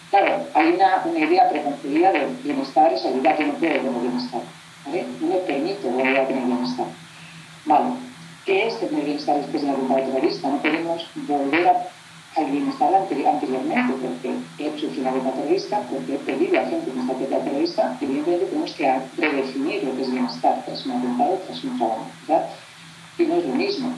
Claro, 0.09 0.47
hay 0.53 0.67
una, 0.73 1.01
una 1.05 1.19
idea 1.19 1.49
preconcebida 1.49 2.11
de 2.11 2.27
bienestar, 2.43 2.91
es 2.91 3.05
olvidar 3.05 3.37
que 3.37 3.45
no 3.45 3.53
puedo 3.53 3.73
tener 3.73 3.91
bienestar. 3.91 4.41
¿Vale? 4.85 5.05
No 5.21 5.27
me 5.27 5.35
permito 5.37 5.89
volver 5.89 6.19
a 6.19 6.27
tener 6.27 6.45
bienestar. 6.45 6.87
Vale, 7.65 7.85
¿qué 8.45 8.67
es 8.67 8.79
tener 8.79 9.03
bienestar 9.03 9.37
después 9.37 9.61
de 9.61 9.69
la 9.69 9.75
atentado 9.75 9.95
terrorista? 9.95 10.49
No 10.49 10.61
podemos 10.61 11.07
volver 11.27 11.67
a 11.67 11.87
al 12.35 12.51
bienestar 12.51 12.93
anteriormente, 12.93 13.93
porque 14.01 14.35
he 14.59 14.79
sufrido 14.79 15.01
una 15.03 15.11
bomba 15.11 15.31
terrorista, 15.31 15.79
porque 15.89 16.15
he 16.15 16.17
perdido 16.17 16.59
a 16.59 16.65
gente 16.65 16.91
en 16.91 16.99
esta 16.99 17.13
atentado 17.13 17.43
terrorista, 17.45 17.97
evidentemente 18.01 18.45
tenemos 18.45 18.71
que 18.73 18.93
redefinir 19.17 19.83
lo 19.83 19.95
que 19.95 20.01
es 20.01 20.11
bienestar 20.11 20.63
tras 20.65 20.85
un 20.85 20.91
atentado, 20.91 21.41
tras 21.47 21.63
un 21.63 21.77
trabajo, 21.77 22.07
¿verdad? 22.27 22.49
Y 23.17 23.23
no 23.23 23.35
es 23.35 23.45
lo 23.45 23.55
mismo. 23.55 23.93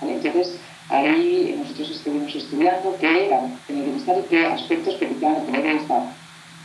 ¿vale? 0.00 0.14
Entonces, 0.14 0.58
ahí 0.88 1.54
nosotros 1.58 1.90
estuvimos 1.90 2.34
estudiando 2.34 2.96
qué 2.98 3.26
era 3.26 3.40
tener 3.66 3.84
bienestar 3.84 4.16
y 4.18 4.22
qué 4.22 4.46
aspectos 4.46 4.94
permitían 4.94 5.44
tener 5.44 5.62
bienestar. 5.62 6.02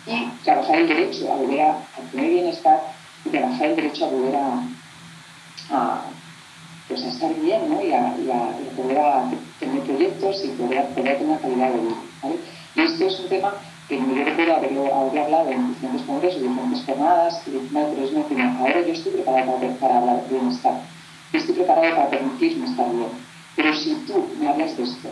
Y 0.05 0.45
trabajar 0.45 0.77
el 0.77 0.87
derecho 0.87 1.33
a 1.33 1.35
volver 1.35 1.61
a, 1.61 1.77
tener 2.11 2.29
bienestar 2.29 2.81
y 3.25 3.29
trabajar 3.29 3.67
el 3.67 3.75
derecho 3.75 4.05
a 4.05 4.09
volver 4.09 4.35
a 4.35 6.01
pues 6.87 7.03
a 7.03 7.07
estar 7.09 7.33
bien 7.35 7.69
¿no? 7.69 7.83
y, 7.83 7.91
a, 7.91 8.15
poder 8.75 9.37
tener 9.59 9.81
proyectos 9.83 10.43
y 10.45 10.47
poder, 10.49 10.87
tener 10.95 11.21
una 11.21 11.37
calidad 11.37 11.71
de 11.71 11.81
vida. 11.81 11.95
¿vale? 12.23 12.35
Y 12.75 12.81
esto 12.81 13.07
es 13.07 13.19
un 13.19 13.29
tema 13.29 13.53
que 13.89 13.97
yo 13.97 14.25
recuerdo 14.25 14.55
haberlo, 14.55 14.95
haber 14.95 15.19
hablado 15.23 15.49
en 15.49 15.67
diferentes 15.73 16.01
congresos, 16.03 16.41
diferentes 16.41 16.85
jornadas, 16.85 17.41
y 17.47 17.51
pero 17.71 18.03
es 18.03 18.11
mi 18.11 18.41
Ahora 18.41 18.81
yo 18.81 18.93
estoy 18.93 19.11
preparado 19.13 19.57
para, 19.79 19.97
hablar 19.97 20.23
de 20.23 20.39
bienestar. 20.39 20.81
Yo 21.33 21.39
estoy 21.39 21.55
preparado 21.55 21.95
para 21.95 22.09
permitirme 22.09 22.67
estar 22.67 22.89
bien. 22.91 23.09
Pero 23.55 23.75
si 23.75 23.95
tú 24.07 24.27
me 24.39 24.47
hablas 24.47 24.77
de 24.77 24.83
esto, 24.83 25.09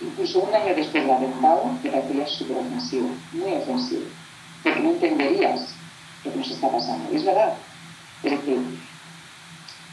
incluso 0.00 0.40
un 0.40 0.54
año 0.54 0.74
después 0.74 1.04
del 1.04 1.10
atentado, 1.10 1.64
me 1.82 1.90
parecería 1.90 2.26
súper 2.26 2.58
ofensivo, 2.58 3.08
muy 3.32 3.52
ofensivo, 3.52 4.06
porque 4.62 4.80
no 4.80 4.90
entenderías 4.90 5.73
lo 6.24 6.32
que 6.32 6.38
nos 6.38 6.50
está 6.50 6.68
pasando. 6.70 7.12
Y 7.12 7.16
es 7.16 7.24
verdad. 7.24 7.54
Es 8.22 8.30
decir, 8.30 8.58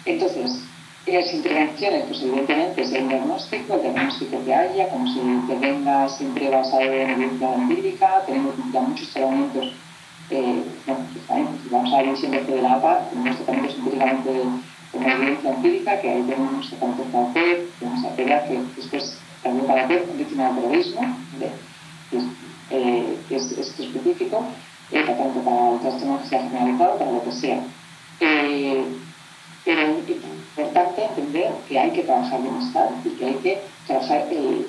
entonces, 0.05 0.63
las 1.05 1.33
intervenciones, 1.33 2.05
pues 2.07 2.21
evidentemente 2.21 2.81
es 2.83 2.91
el 2.93 3.07
diagnóstico, 3.07 3.75
el 3.75 3.81
diagnóstico 3.81 4.45
que 4.45 4.53
haya, 4.53 4.89
como 4.89 5.07
si 5.07 5.19
venga 5.59 6.07
siempre 6.09 6.49
basado 6.49 6.81
en 6.81 7.09
evidencia 7.09 7.55
empírica, 7.55 8.23
tenemos 8.25 8.53
ya 8.71 8.81
muchos 8.81 9.09
tratamientos, 9.09 9.73
eh, 10.29 10.63
bueno, 10.85 11.05
pues 11.13 11.71
vamos 11.71 11.93
a 11.93 12.01
ver 12.01 12.17
siempre 12.17 12.43
de 12.43 12.61
la 12.61 12.73
APA, 12.73 13.09
tenemos 13.09 13.35
tratamientos 13.37 13.77
empíricamente 13.77 14.29
con 14.91 15.03
evidencia 15.03 15.49
empírica, 15.49 16.01
que 16.01 16.09
ahí 16.09 16.21
tenemos 16.23 16.69
tratamientos 16.69 17.07
para 17.11 17.29
hacer, 17.29 17.67
tenemos 17.79 18.05
a 18.05 18.15
que 18.15 18.59
después 18.75 19.17
también 19.43 19.65
para 19.65 19.87
con 19.87 20.17
víctima 20.17 20.49
de 20.49 20.61
terrorismo, 20.61 21.17
que 21.39 22.17
es, 22.17 22.23
eh, 22.69 23.17
es, 23.29 23.51
específico, 23.79 24.45
eh, 24.91 25.03
tanto 25.05 25.39
para 25.41 25.73
el 25.73 25.79
trastorno 25.79 26.19
generalizado, 26.27 26.97
para 26.97 27.11
lo 27.11 27.23
que 27.23 27.31
sea. 27.31 27.63
Eh, 28.19 28.83
pero 29.63 29.81
es 29.81 30.09
importante 30.57 31.03
entender 31.05 31.51
que 31.67 31.79
hay 31.79 31.91
que 31.91 32.03
trabajar 32.03 32.41
bienestar 32.41 32.89
y 33.05 33.09
que 33.09 33.25
hay 33.25 33.35
que 33.35 33.61
trabajar 33.85 34.27
el, 34.31 34.67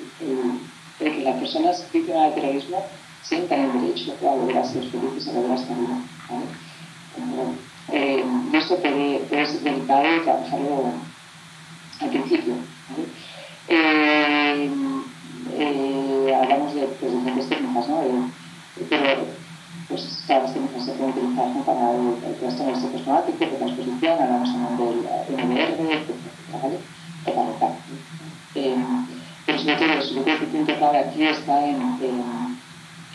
que 0.99 1.23
las 1.23 1.35
personas 1.37 1.87
víctimas 1.91 2.23
del 2.25 2.41
terrorismo 2.41 2.85
sientan 3.23 3.61
el 3.61 3.81
derecho 3.81 4.13
a 4.21 4.35
volver 4.35 4.57
a 4.57 4.65
ser 4.65 4.83
felices, 4.89 5.27
a 5.27 5.31
volver 5.31 5.51
a 5.51 5.55
estar 5.55 5.75
bien. 5.75 6.05
¿vale? 6.29 7.55
Eh, 7.91 8.23
esto 8.53 8.77
puede, 8.77 9.27
ser 9.29 9.85
trabajarlo 9.85 10.91
al 11.99 12.09
principio. 12.09 12.53
¿vale? 12.89 13.07
Eh, 13.69 14.69
eh, 15.57 16.35
hablamos 16.35 16.75
de 16.75 16.81
pues, 16.81 17.11
diferentes 17.11 17.49
técnicas, 17.49 17.87
¿no? 17.87 18.29
pero 18.89 19.42
pues 19.89 20.23
claro, 20.25 20.43
las 20.43 20.53
técnicas 20.53 20.85
se 20.85 20.91
pueden 20.93 21.13
utilizar 21.13 21.65
para 21.65 21.91
el, 21.91 22.35
trastorno 22.39 22.75
psicosomático, 22.75 23.37
de 23.39 23.51
transposición, 23.51 24.21
hablamos 24.21 24.49
también 24.51 24.77
del 24.77 25.47
MDR, 25.47 26.03
¿vale? 26.51 26.77
O 27.25 27.33
para 27.33 27.73
eh, 28.55 28.75
pero 29.45 29.57
sobre 29.59 29.75
todo, 29.75 29.87
yo 30.15 30.23
creo 30.23 30.65
que 30.65 30.75
clave 30.77 30.99
aquí 30.99 31.23
está 31.23 31.65
en, 31.65 31.75
en, 31.75 32.57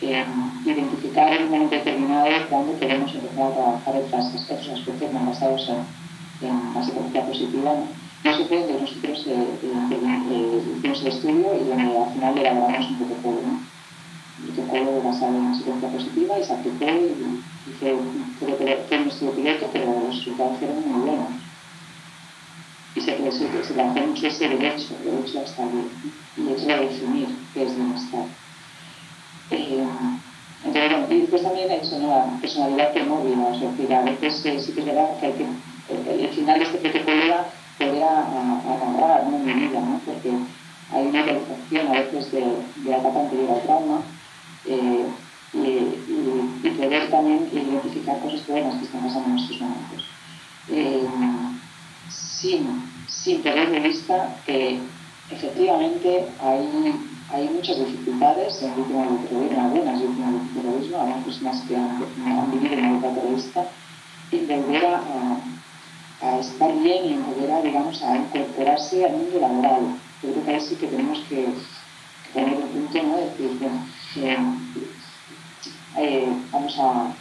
en, 0.03 0.27
identificar 0.67 1.33
en 1.33 1.45
un 1.45 1.51
momento 1.51 1.75
determinado 1.75 2.29
cuando 2.51 2.79
queremos 2.79 3.15
empezar 3.15 3.47
a 3.47 3.55
trabajar 3.55 3.97
otros, 3.97 4.27
otros 4.51 4.69
aspectos 4.69 5.13
más 5.13 5.27
basados 5.27 5.69
en, 5.71 6.49
en 6.49 6.75
la 6.75 6.85
psicología 6.85 7.27
positiva. 7.27 7.73
¿no? 7.73 8.09
Donde 8.25 8.81
nosotros 8.81 9.27
eh, 9.27 9.47
eh, 9.63 9.99
eh, 10.31 10.63
hicimos 10.77 11.01
el 11.01 11.07
estudio 11.07 11.49
y 11.55 11.73
al 11.73 12.13
final 12.13 12.39
elaboramos 12.39 12.91
un 12.91 12.97
protocolo. 12.99 13.39
¿no? 13.47 13.68
Protocolo 14.59 15.03
basado 15.03 15.37
en 15.37 15.55
psicología 15.55 15.89
positiva 15.89 16.39
y 16.39 16.45
se 16.45 16.53
aplicó 16.53 16.85
y, 16.85 17.71
y 17.71 17.73
fue, 17.79 17.97
fue, 18.39 18.85
fue 18.89 18.99
un 18.99 19.09
estudio 19.09 19.33
piloto, 19.33 19.71
pero 19.73 19.87
los 19.87 20.17
resultados 20.17 20.59
fueron 20.59 20.89
muy 20.89 21.01
buenos. 21.01 21.29
Y 22.95 23.01
se, 23.01 23.33
se, 23.33 23.65
se 23.65 23.75
trabajó 23.75 24.01
mucho 24.01 24.27
ese 24.27 24.49
derecho, 24.49 24.95
derecho 25.05 25.41
a 25.41 25.67
bien, 25.67 25.89
y 26.37 26.41
el 26.41 26.49
hecho 26.49 26.67
de 26.67 26.77
definir 26.81 27.29
qué 27.55 27.63
es 27.65 27.77
bienestar. 27.77 28.25
Eh, 29.51 29.87
entonces, 30.65 30.91
bueno, 30.91 31.07
y 31.11 31.21
después 31.21 31.43
también 31.43 31.71
eso, 31.71 31.99
¿no? 32.01 32.09
la 32.09 32.41
personalidad 32.41 32.93
que 32.93 33.05
móvil, 33.05 33.39
es 33.55 33.61
decir, 33.61 33.95
a 33.95 34.03
veces 34.03 34.45
eh, 34.45 34.61
sí 34.61 34.73
que 34.73 34.81
es 34.81 34.87
verdad 34.87 35.19
que, 35.21 35.27
hay 35.27 35.33
que 35.33 35.45
el, 35.45 36.21
el, 36.21 36.29
final 36.31 36.59
de 36.59 36.65
este 36.65 36.79
protocolo 36.79 37.23
era 37.23 37.47
poder 37.79 38.03
a, 38.03 38.19
a, 38.19 39.23
¿no? 39.31 39.39
mi 39.39 39.53
vida, 39.53 39.81
¿no? 39.81 40.01
porque 40.05 40.33
hay 40.93 41.07
una 41.07 41.23
realización 41.23 41.87
a 41.87 41.93
veces 41.93 42.33
de, 42.33 42.41
de 42.41 42.91
la 42.91 42.97
etapa 42.99 43.21
anterior 43.21 43.51
al 43.53 43.63
trauma 43.63 44.01
eh, 44.67 45.07
y, 45.53 45.59
y, 45.59 46.61
y, 46.63 46.71
poder 46.71 47.11
también 47.11 47.49
identificar 47.53 48.21
cosas 48.21 48.47
buenas 48.47 48.79
que 48.79 48.85
están 48.85 49.03
pasando 49.03 49.31
en 49.31 49.39
estos 49.39 49.61
momentos. 49.61 50.05
Eh, 50.69 51.09
sin, 52.41 52.91
sin 53.09 53.43
perder 53.43 53.71
de 53.71 53.81
vista 53.81 54.37
que 54.47 54.79
efectivamente 55.31 56.27
hay, 56.41 56.95
hay 57.31 57.49
muchas 57.49 57.79
dificultades 57.79 58.63
en 58.63 58.77
víctimas 58.77 59.11
de 59.11 59.29
terrorismo, 59.29 59.61
algunas 59.63 60.01
víctimas 60.01 60.33
de 60.33 60.61
terrorismo, 60.61 60.99
algunas 60.99 61.25
personas 61.25 61.61
que 61.69 61.77
han, 61.77 62.05
han 62.27 62.51
vivido 62.51 62.75
en 62.75 62.87
una 62.87 63.15
terrorista, 63.15 63.67
y 64.31 64.39
volver 64.45 64.87
a, 64.87 65.01
a, 66.21 66.39
estar 66.39 66.73
bien 66.81 67.05
y 67.07 67.17
volver 67.17 67.51
a, 67.51 67.63
digamos, 67.63 68.03
a 68.03 68.17
incorporarse 68.17 69.05
al 69.05 69.13
mundo 69.13 69.41
laboral. 69.41 69.83
Yo 70.23 70.33
creo 70.33 70.45
que 70.45 70.51
ahí 70.51 70.61
sí 70.61 70.75
que 70.77 70.87
tenemos 70.87 71.19
que, 71.29 71.47
que 71.47 72.41
poner 72.41 72.57
un 72.57 72.69
punto, 72.69 73.03
¿no? 73.05 73.17
Decir, 73.17 73.59
bueno, 73.59 73.87
eh, 74.17 74.37
eh, 75.97 76.29
vamos 76.53 76.79
a, 76.79 77.13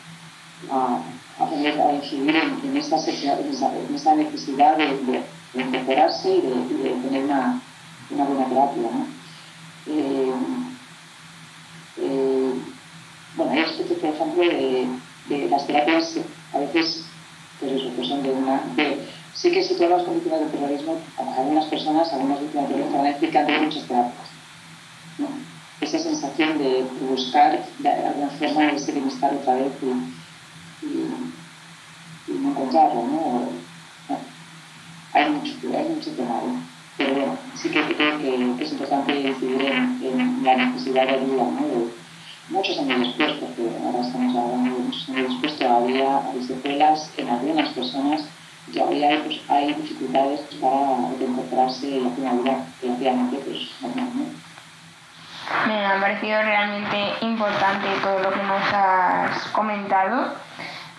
a, 1.40 1.46
poner, 1.46 1.80
a 1.80 1.94
incidir 1.94 2.36
en, 2.36 2.60
en, 2.64 2.78
esta, 2.78 2.98
necesidad 2.98 3.38
de, 3.38 3.44
de, 3.44 5.24
y 5.54 5.62
de, 5.62 6.90
tener 7.04 7.24
una, 7.24 7.62
buena 8.10 8.46
terapia. 8.46 8.82
¿no? 8.82 9.08
Eh, 9.88 10.32
eh, 12.00 12.54
bueno, 13.36 13.52
hay 13.52 13.60
aspectos, 13.60 13.98
por 13.98 14.10
ejemplo, 14.10 14.44
de, 14.44 15.50
las 15.50 15.68
terapias, 15.68 16.18
a 16.54 16.60
veces, 16.60 17.06
pues 17.60 17.72
eso, 17.74 17.92
pues 17.96 18.08
son 18.08 18.24
de 18.24 18.32
una... 18.32 18.62
Sí 19.36 19.52
que 19.52 19.64
si 19.64 19.76
tú 19.76 19.84
hablas 19.84 20.04
con 20.04 20.16
víctimas 20.16 20.40
de 20.40 20.48
terrorismo, 20.48 20.98
algunas 21.38 21.66
personas, 21.66 22.12
algunas 22.12 22.42
víctimas 22.42 22.68
de 22.68 22.74
terrorismo 22.74 22.98
van 22.98 23.08
a 23.08 23.14
decir 23.14 23.32
que 23.32 23.60
muchas 23.62 23.84
terapias. 23.84 24.28
Esa 25.80 26.00
sensación 26.00 26.58
de 26.58 26.86
buscar 27.08 27.64
de 27.78 27.90
alguna 27.90 28.30
forma 28.30 28.72
ese 28.72 28.94
bienestar 28.94 29.36
otra 29.36 29.54
vez 29.56 29.72
y 29.84 31.27
no 32.42 32.50
encontrarlo, 32.50 33.04
¿no? 33.04 33.50
Hay 35.14 35.30
mucho, 35.32 35.54
hay 35.76 35.90
mucho 35.90 36.12
tema, 36.12 36.42
pero 36.98 37.14
bueno, 37.14 37.38
sí 37.56 37.70
que 37.70 37.82
creo 37.96 38.20
que 38.20 38.64
es 38.64 38.72
importante 38.72 39.20
incidir 39.20 39.62
en, 39.62 40.44
la 40.44 40.56
necesidad 40.56 41.04
de 41.06 41.14
ayuda, 41.16 41.44
¿no? 41.44 42.08
muchos 42.50 42.78
años 42.80 43.00
después, 43.00 43.38
porque 43.40 43.70
ahora 43.84 44.08
estamos 44.08 44.36
hablando 44.36 44.76
de 44.76 44.84
muchos 44.84 45.10
años 45.10 45.32
después, 45.32 45.60
todavía 45.60 46.22
hay 46.30 46.44
secuelas 46.44 47.12
en 47.18 47.30
algunas 47.30 47.70
personas, 47.70 48.22
todavía 48.74 49.22
pues, 49.24 49.40
hay 49.50 49.74
dificultades 49.74 50.42
para 50.62 51.12
reincorporarse 51.20 51.88
y 51.88 52.08
hacer 52.08 52.24
una 52.24 52.34
vida 52.34 52.66
relativamente 52.82 53.38
pues, 53.38 53.72
normal. 53.82 54.28
Me 55.66 55.86
ha 55.86 56.00
parecido 56.02 56.42
realmente 56.42 57.26
importante 57.26 57.88
todo 58.04 58.20
lo 58.20 58.34
que 58.34 58.44
nos 58.44 58.74
has 58.74 59.48
comentado. 59.52 60.34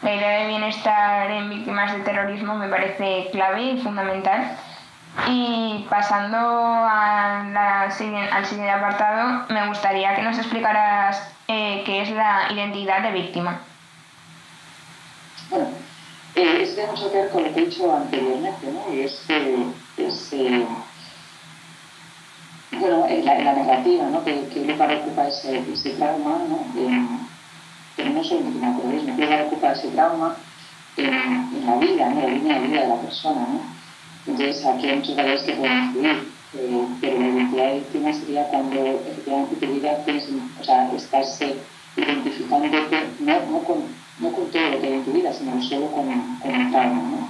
La 0.03 0.15
idea 0.15 0.41
de 0.41 0.47
bienestar 0.47 1.31
en 1.31 1.51
víctimas 1.51 1.93
de 1.93 2.01
terrorismo 2.01 2.55
me 2.55 2.69
parece 2.69 3.29
clave 3.33 3.63
y 3.63 3.81
fundamental. 3.81 4.57
Y 5.27 5.87
pasando 5.91 6.39
al 6.39 7.93
siguiente 7.93 8.71
apartado, 8.71 9.47
me 9.49 9.67
gustaría 9.67 10.15
que 10.15 10.23
nos 10.23 10.39
explicaras 10.39 11.35
eh, 11.49 11.83
qué 11.85 12.03
es 12.03 12.11
la 12.11 12.47
identidad 12.53 13.03
de 13.03 13.11
víctima. 13.13 13.61
Bueno, 15.51 15.67
eh, 16.37 16.63
eso 16.63 16.75
tiene 16.75 16.93
mucho 16.93 17.11
que 17.11 17.19
ver 17.19 17.31
con 17.31 17.43
lo 17.43 17.53
que 17.53 17.61
he 17.61 17.67
dicho 17.67 17.97
anteriormente, 17.97 18.71
¿no? 18.71 18.95
Y 18.95 19.01
es, 19.01 19.25
eh, 19.29 19.65
es 19.97 20.33
eh, 20.35 20.67
bueno, 22.73 23.07
la, 23.25 23.39
la, 23.39 23.53
narrativa, 23.55 24.05
¿no? 24.05 24.25
Que, 24.25 24.47
que 24.49 24.61
Luca 24.67 24.85
ocupa 24.85 25.27
ese, 25.27 25.65
ese 25.73 25.91
trauma, 25.91 26.39
¿no? 26.49 27.28
No 28.19 28.25
solo 28.25 28.41
víctima 28.43 28.71
de 28.71 28.81
terrorismo, 28.81 29.17
Luca 29.17 29.45
ocupa 29.47 29.73
ese 29.73 29.89
trauma 29.89 30.37
en, 30.97 31.07
en, 31.07 31.67
la 31.67 31.77
vida, 31.77 32.09
¿no? 32.11 32.21
La 32.23 32.29
línea 32.29 32.61
de 32.61 32.67
vida 32.67 32.81
de 32.83 32.89
la 32.89 33.01
persona, 33.01 33.41
¿no? 33.41 33.61
Entonces, 34.27 34.67
aquí 34.67 34.87
hay 34.89 34.97
muchos 34.97 35.17
valores 35.17 35.43
que 35.43 35.53
pueden 35.53 35.85
influir, 35.85 36.29
eh, 36.55 36.85
pero 37.01 37.21
la 37.21 37.29
identidad 37.29 37.67
de 37.67 37.75
víctima 37.75 38.13
sería 38.13 38.45
cuando 38.49 38.81
efectivamente 38.85 39.67
tu 39.67 39.73
vida 39.73 40.05
tienes, 40.05 40.29
o 40.61 40.65
sea, 40.65 40.93
estás 40.93 41.41
eh, 41.43 41.57
identificándote 41.97 42.97
no, 43.21 43.41
no, 43.51 43.59
con, 43.61 43.85
no 44.19 44.33
con 44.33 44.51
todo 44.51 44.71
lo 44.71 44.81
que 44.81 44.87
hay 44.87 44.93
en 44.95 45.05
tu 45.05 45.13
vida, 45.13 45.33
sino 45.33 45.63
solo 45.63 45.87
con, 45.93 46.39
con 46.39 46.55
el 46.55 46.71
trauma, 46.71 47.03
¿no? 47.03 47.29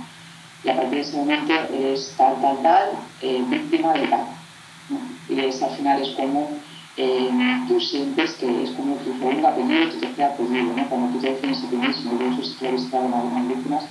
Y 0.64 0.70
a 0.70 0.74
partir 0.74 0.94
de 0.94 1.00
ese 1.00 1.16
momento 1.16 1.52
eres 1.72 2.14
tal, 2.16 2.40
tal, 2.40 2.62
tal, 2.62 2.88
eh, 3.22 3.44
víctima 3.48 3.92
de 3.92 4.06
tal. 4.08 4.26
Y 5.28 5.40
es, 5.40 5.62
al 5.62 5.76
final 5.76 6.02
es 6.02 6.16
como 6.16 6.50
eh, 6.98 7.30
tú 7.68 7.80
sientes 7.80 8.32
que 8.34 8.64
es 8.64 8.70
como 8.72 8.96
tu 8.96 9.16
segundo 9.18 9.46
apellido, 9.46 9.88
tu 9.90 9.98
tercer 9.98 10.24
apellido, 10.24 10.74
¿no? 10.76 10.88
Cuando 10.88 11.12
tú 11.12 11.20
te 11.20 11.30
defines 11.30 11.62
a 11.62 11.70
ti 11.70 11.76
mismo, 11.76 12.12
yo 12.18 12.42
soy 12.42 12.52
entrevistado 12.52 13.06
en 13.06 13.14
algunas 13.14 13.48
víctimas, 13.48 13.84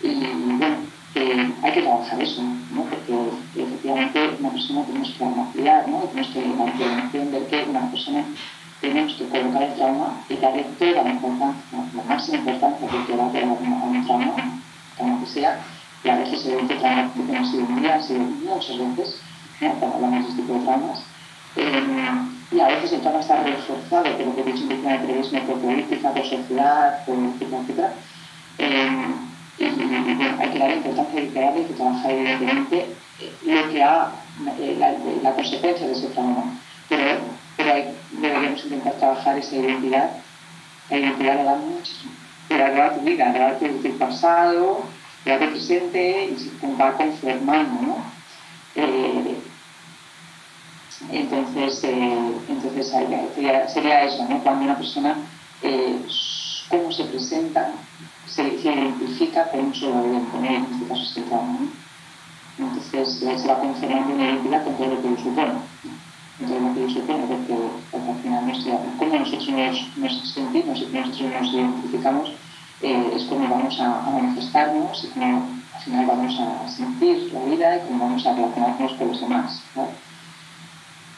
y 0.00 0.14
bueno, 0.14 0.76
eh, 1.16 1.52
hay 1.62 1.72
que 1.72 1.82
trabajar 1.82 2.22
eso, 2.22 2.42
¿no? 2.42 2.82
porque 2.82 3.14
efectivamente 3.56 4.36
una 4.38 4.50
persona 4.50 4.84
tenemos 4.84 5.10
que 5.10 5.24
ampliar, 5.24 5.88
¿no? 5.88 5.98
tenemos 6.00 6.28
que 6.28 6.44
entender 6.86 7.46
que 7.46 7.70
una 7.70 7.90
persona 7.90 8.24
tenemos 8.80 9.14
que 9.14 9.24
colocar 9.24 9.62
el 9.62 9.74
trauma 9.74 10.20
y 10.28 10.36
darle 10.36 10.66
toda 10.78 11.02
la 11.02 11.10
importancia, 11.10 11.78
la 11.94 12.02
máxima 12.04 12.38
importancia 12.38 12.88
que 13.06 13.16
va 13.16 13.26
a 13.26 13.32
tener 13.32 13.48
a 13.48 13.52
un 13.52 14.06
trauma, 14.06 14.60
como 14.96 15.20
que 15.20 15.26
sea, 15.26 15.58
y 16.04 16.08
a 16.08 16.16
veces 16.16 16.42
se 16.42 16.54
ve 16.54 16.62
trauma 16.62 17.10
que 17.12 17.22
no 17.22 17.40
ha 17.40 17.50
sido 17.50 17.64
un 17.64 17.80
día, 17.80 17.94
ha 17.96 18.02
sido 18.02 18.20
muchas 18.20 18.78
veces, 18.78 19.20
¿no? 19.60 19.72
cuando 19.72 19.96
hablamos 19.96 20.24
de 20.24 20.30
este 20.30 20.42
tipo 20.42 20.52
de 20.52 20.60
traumas. 20.60 21.00
Eh, 21.56 22.35
y 22.50 22.60
a 22.60 22.68
veces 22.68 22.92
el 22.92 23.00
trauma 23.00 23.20
está 23.20 23.42
reforzado 23.42 24.04
por 24.16 24.26
lo 24.26 24.34
que 24.34 24.40
he 24.42 24.44
dicho 24.44 24.62
en 24.62 24.82
de 24.82 24.98
terrorismo, 24.98 25.40
por 25.40 25.60
política, 25.60 26.12
por 26.12 26.24
sociedad, 26.24 27.04
por 27.04 27.16
etcétera, 27.18 27.62
etcétera. 27.62 27.92
Eh, 28.58 29.14
y, 29.58 29.64
hay 29.64 30.50
que 30.50 30.58
dar 30.58 30.70
importancia 30.70 31.20
y 31.20 31.38
hay 31.38 31.64
que 31.64 31.74
trabajar 31.74 32.10
evidentemente 32.10 32.86
lo 33.46 33.72
que 33.72 33.82
ha, 33.82 34.12
eh, 34.60 34.76
la, 34.78 34.94
la, 35.22 35.34
consecuencia 35.34 35.86
de 35.86 35.92
ese 35.92 36.08
trauma. 36.08 36.58
Pero, 36.88 37.18
pero 37.56 37.72
hay, 37.72 37.94
deberíamos 38.12 38.64
intentar 38.64 38.92
trabajar 38.94 39.38
esa 39.38 39.56
identidad. 39.56 40.10
La 40.90 40.98
identidad 40.98 41.36
le 41.36 41.44
da 41.44 41.56
muchísimo. 41.56 42.12
Da 42.48 42.94
tu 42.94 43.00
vida, 43.00 43.32
le 43.32 43.38
da 43.38 43.58
tu, 43.58 43.66
tu 43.66 43.98
pasado, 43.98 44.84
le 45.24 45.32
da 45.32 45.38
tu 45.44 45.50
presente 45.50 46.26
y 46.26 46.36
se 46.38 46.74
va 46.76 46.92
conformando, 46.92 47.82
¿no? 47.82 47.96
Eh, 48.76 49.35
entonces, 51.12 51.84
eh, 51.84 52.32
entonces 52.48 52.88
sería, 52.88 53.68
sería, 53.68 54.04
eso, 54.04 54.26
¿no? 54.28 54.42
Cuando 54.42 54.64
una 54.64 54.76
persona, 54.76 55.16
eh, 55.62 55.98
cómo 56.68 56.90
se 56.92 57.04
presenta, 57.04 57.72
se, 58.26 58.60
se 58.60 58.72
identifica 58.72 59.50
con 59.50 59.66
un 59.66 59.74
solo 59.74 60.04
evento, 60.04 60.38
en 60.38 60.72
este 60.72 60.88
caso 60.88 61.02
es 61.02 61.16
el 61.16 61.24
trauma. 61.24 61.58
Entonces 62.58 63.18
se 63.18 63.48
va 63.48 63.58
conformando 63.60 64.14
una 64.14 64.30
identidad 64.30 64.64
con 64.64 64.76
todo 64.76 64.86
lo 64.88 65.02
que 65.02 65.10
lo 65.10 65.16
supone. 65.18 65.52
Todo 66.46 66.60
lo 66.60 66.74
que 66.74 66.80
lo 66.80 66.90
supone, 66.90 67.24
porque, 67.26 67.54
al 68.10 68.22
final 68.22 68.46
nuestra, 68.46 68.78
cómo 68.98 69.18
nosotros 69.18 69.48
nos, 69.96 70.32
sentimos 70.32 70.80
y 70.80 70.84
cómo 70.84 71.06
nosotros 71.06 71.32
nos 71.42 71.52
identificamos 71.52 72.32
eh, 72.82 73.12
es 73.14 73.24
cómo 73.24 73.48
vamos 73.48 73.80
a, 73.80 74.02
manifestarnos 74.10 75.04
y 75.04 75.08
cómo 75.08 75.48
al 75.74 75.82
final 75.82 76.06
vamos 76.06 76.38
a 76.40 76.68
sentir 76.68 77.32
la 77.32 77.40
vida 77.44 77.76
y 77.76 77.80
cómo 77.86 78.04
vamos 78.04 78.26
a 78.26 78.34
relacionarnos 78.34 78.92
con 78.94 79.08
los 79.08 79.20
demás. 79.20 79.62
¿no? 79.74 79.88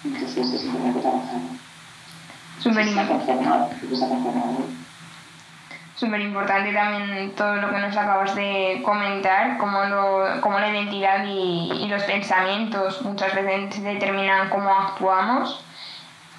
Entonces 0.04 0.52
es 0.54 0.64
importante 0.64 1.00
trabajar. 1.00 1.40
Súper 2.60 2.86
conformado 3.06 4.68
súper 5.98 6.20
importante 6.20 6.72
también 6.72 7.34
todo 7.34 7.56
lo 7.56 7.70
que 7.70 7.78
nos 7.78 7.96
acabas 7.96 8.34
de 8.36 8.80
comentar, 8.84 9.58
cómo, 9.58 9.84
lo, 9.84 10.40
cómo 10.40 10.60
la 10.60 10.70
identidad 10.70 11.24
y, 11.24 11.72
y, 11.72 11.88
los 11.88 12.04
pensamientos 12.04 13.02
muchas 13.02 13.34
veces 13.34 13.82
determinan 13.82 14.48
cómo 14.48 14.70
actuamos. 14.70 15.64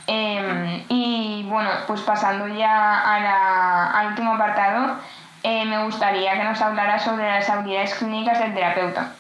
Eh, 0.08 0.86
y 0.88 1.46
bueno, 1.50 1.70
pues 1.88 2.02
pasando 2.02 2.48
ya 2.48 3.00
a 3.00 3.20
la, 3.20 3.92
al 3.92 4.08
último 4.08 4.36
apartado, 4.36 4.96
eh, 5.44 5.66
me 5.66 5.84
gustaría 5.84 6.38
que 6.38 6.44
nos 6.46 6.62
hablara 6.62 6.98
sobre 6.98 7.26
las 7.28 7.50
habilidades 7.50 7.94
clínicas 7.96 8.40
del 8.40 8.54
terapeuta. 8.54 9.12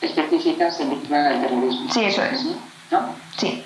Específicas 0.00 0.78
en 0.80 0.90
víctima 0.90 1.18
del 1.18 1.40
terrorismo. 1.40 1.92
Sí, 1.92 2.04
eso 2.04 2.22
es. 2.24 2.46
¿No? 2.94 3.14
Sí. 3.36 3.64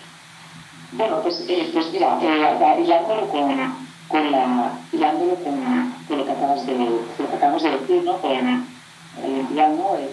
Bueno, 0.93 1.21
pues, 1.23 1.45
eh, 1.49 1.71
pues 1.73 1.93
mira, 1.93 2.19
eh, 2.23 2.83
hilándolo 2.83 3.29
con 3.29 3.89
con 4.09 4.33
la, 4.33 4.73
hilándolo 4.91 5.35
con, 5.37 5.55
con, 6.09 6.19
lo 6.19 6.25
que 6.25 6.33
acabas 6.33 6.67
de, 6.67 6.75
lo 6.75 7.31
que 7.31 7.37
acabamos 7.37 7.63
de 7.63 7.71
decir, 7.73 8.03
¿no? 8.05 8.19
con 8.21 8.33
la 8.33 9.29
identidad, 9.29 9.69
¿no? 9.75 9.97
Eh, 9.97 10.11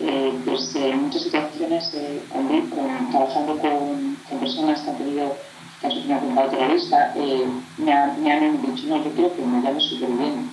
eh, 0.00 0.32
pues 0.44 0.74
en 0.76 1.02
muchas 1.02 1.22
situaciones, 1.22 1.92
eh, 1.92 2.22
con, 2.32 2.46
con, 2.70 3.10
trabajando 3.10 3.58
con, 3.58 4.16
con, 4.28 4.38
personas 4.38 4.80
que 4.80 4.90
han 4.90 4.96
tenido 4.96 5.36
que 5.80 5.86
han 5.86 5.92
sufrido 5.92 6.14
un 6.14 6.22
atentado 6.22 6.50
terrorista, 6.50 7.12
eh, 7.16 7.46
me, 7.76 7.92
ha, 7.92 8.16
me, 8.18 8.32
han 8.32 8.62
dicho, 8.62 8.86
no, 8.88 8.96
yo 9.04 9.10
quiero 9.12 9.36
que 9.36 9.42
me 9.42 9.60
llames 9.60 9.84
superviviente, 9.84 10.50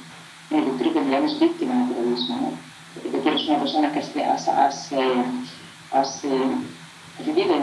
no, 0.49 0.59
yo 0.59 0.77
quiero 0.77 0.93
que 0.93 1.01
me 1.01 1.11
llames 1.11 1.39
víctima 1.39 1.73
de 1.87 1.93
terrorismo, 1.93 2.35
¿no? 2.41 2.75
porque 3.01 3.17
tú 3.17 3.29
eres 3.29 3.47
una 3.47 3.59
persona 3.59 3.91
que 3.91 3.99
has, 3.99 4.47
has, 4.47 4.91
eh, 4.91 5.23
has 5.91 6.23
de 7.17 7.55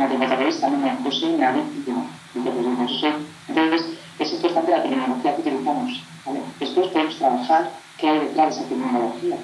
entonces, 3.49 3.87
es 4.19 4.33
importante 4.33 4.71
la 4.71 4.83
terminología 4.83 5.35
que 5.35 5.41
utilizamos. 5.41 6.03
¿vale? 6.25 6.41
Después 6.61 6.89
podemos 6.89 7.17
trabajar 7.17 7.71
qué 7.99 8.09
hay 8.09 8.19
detrás 8.21 8.55
de 8.55 8.61
esa 8.61 8.69
terminología. 8.69 9.37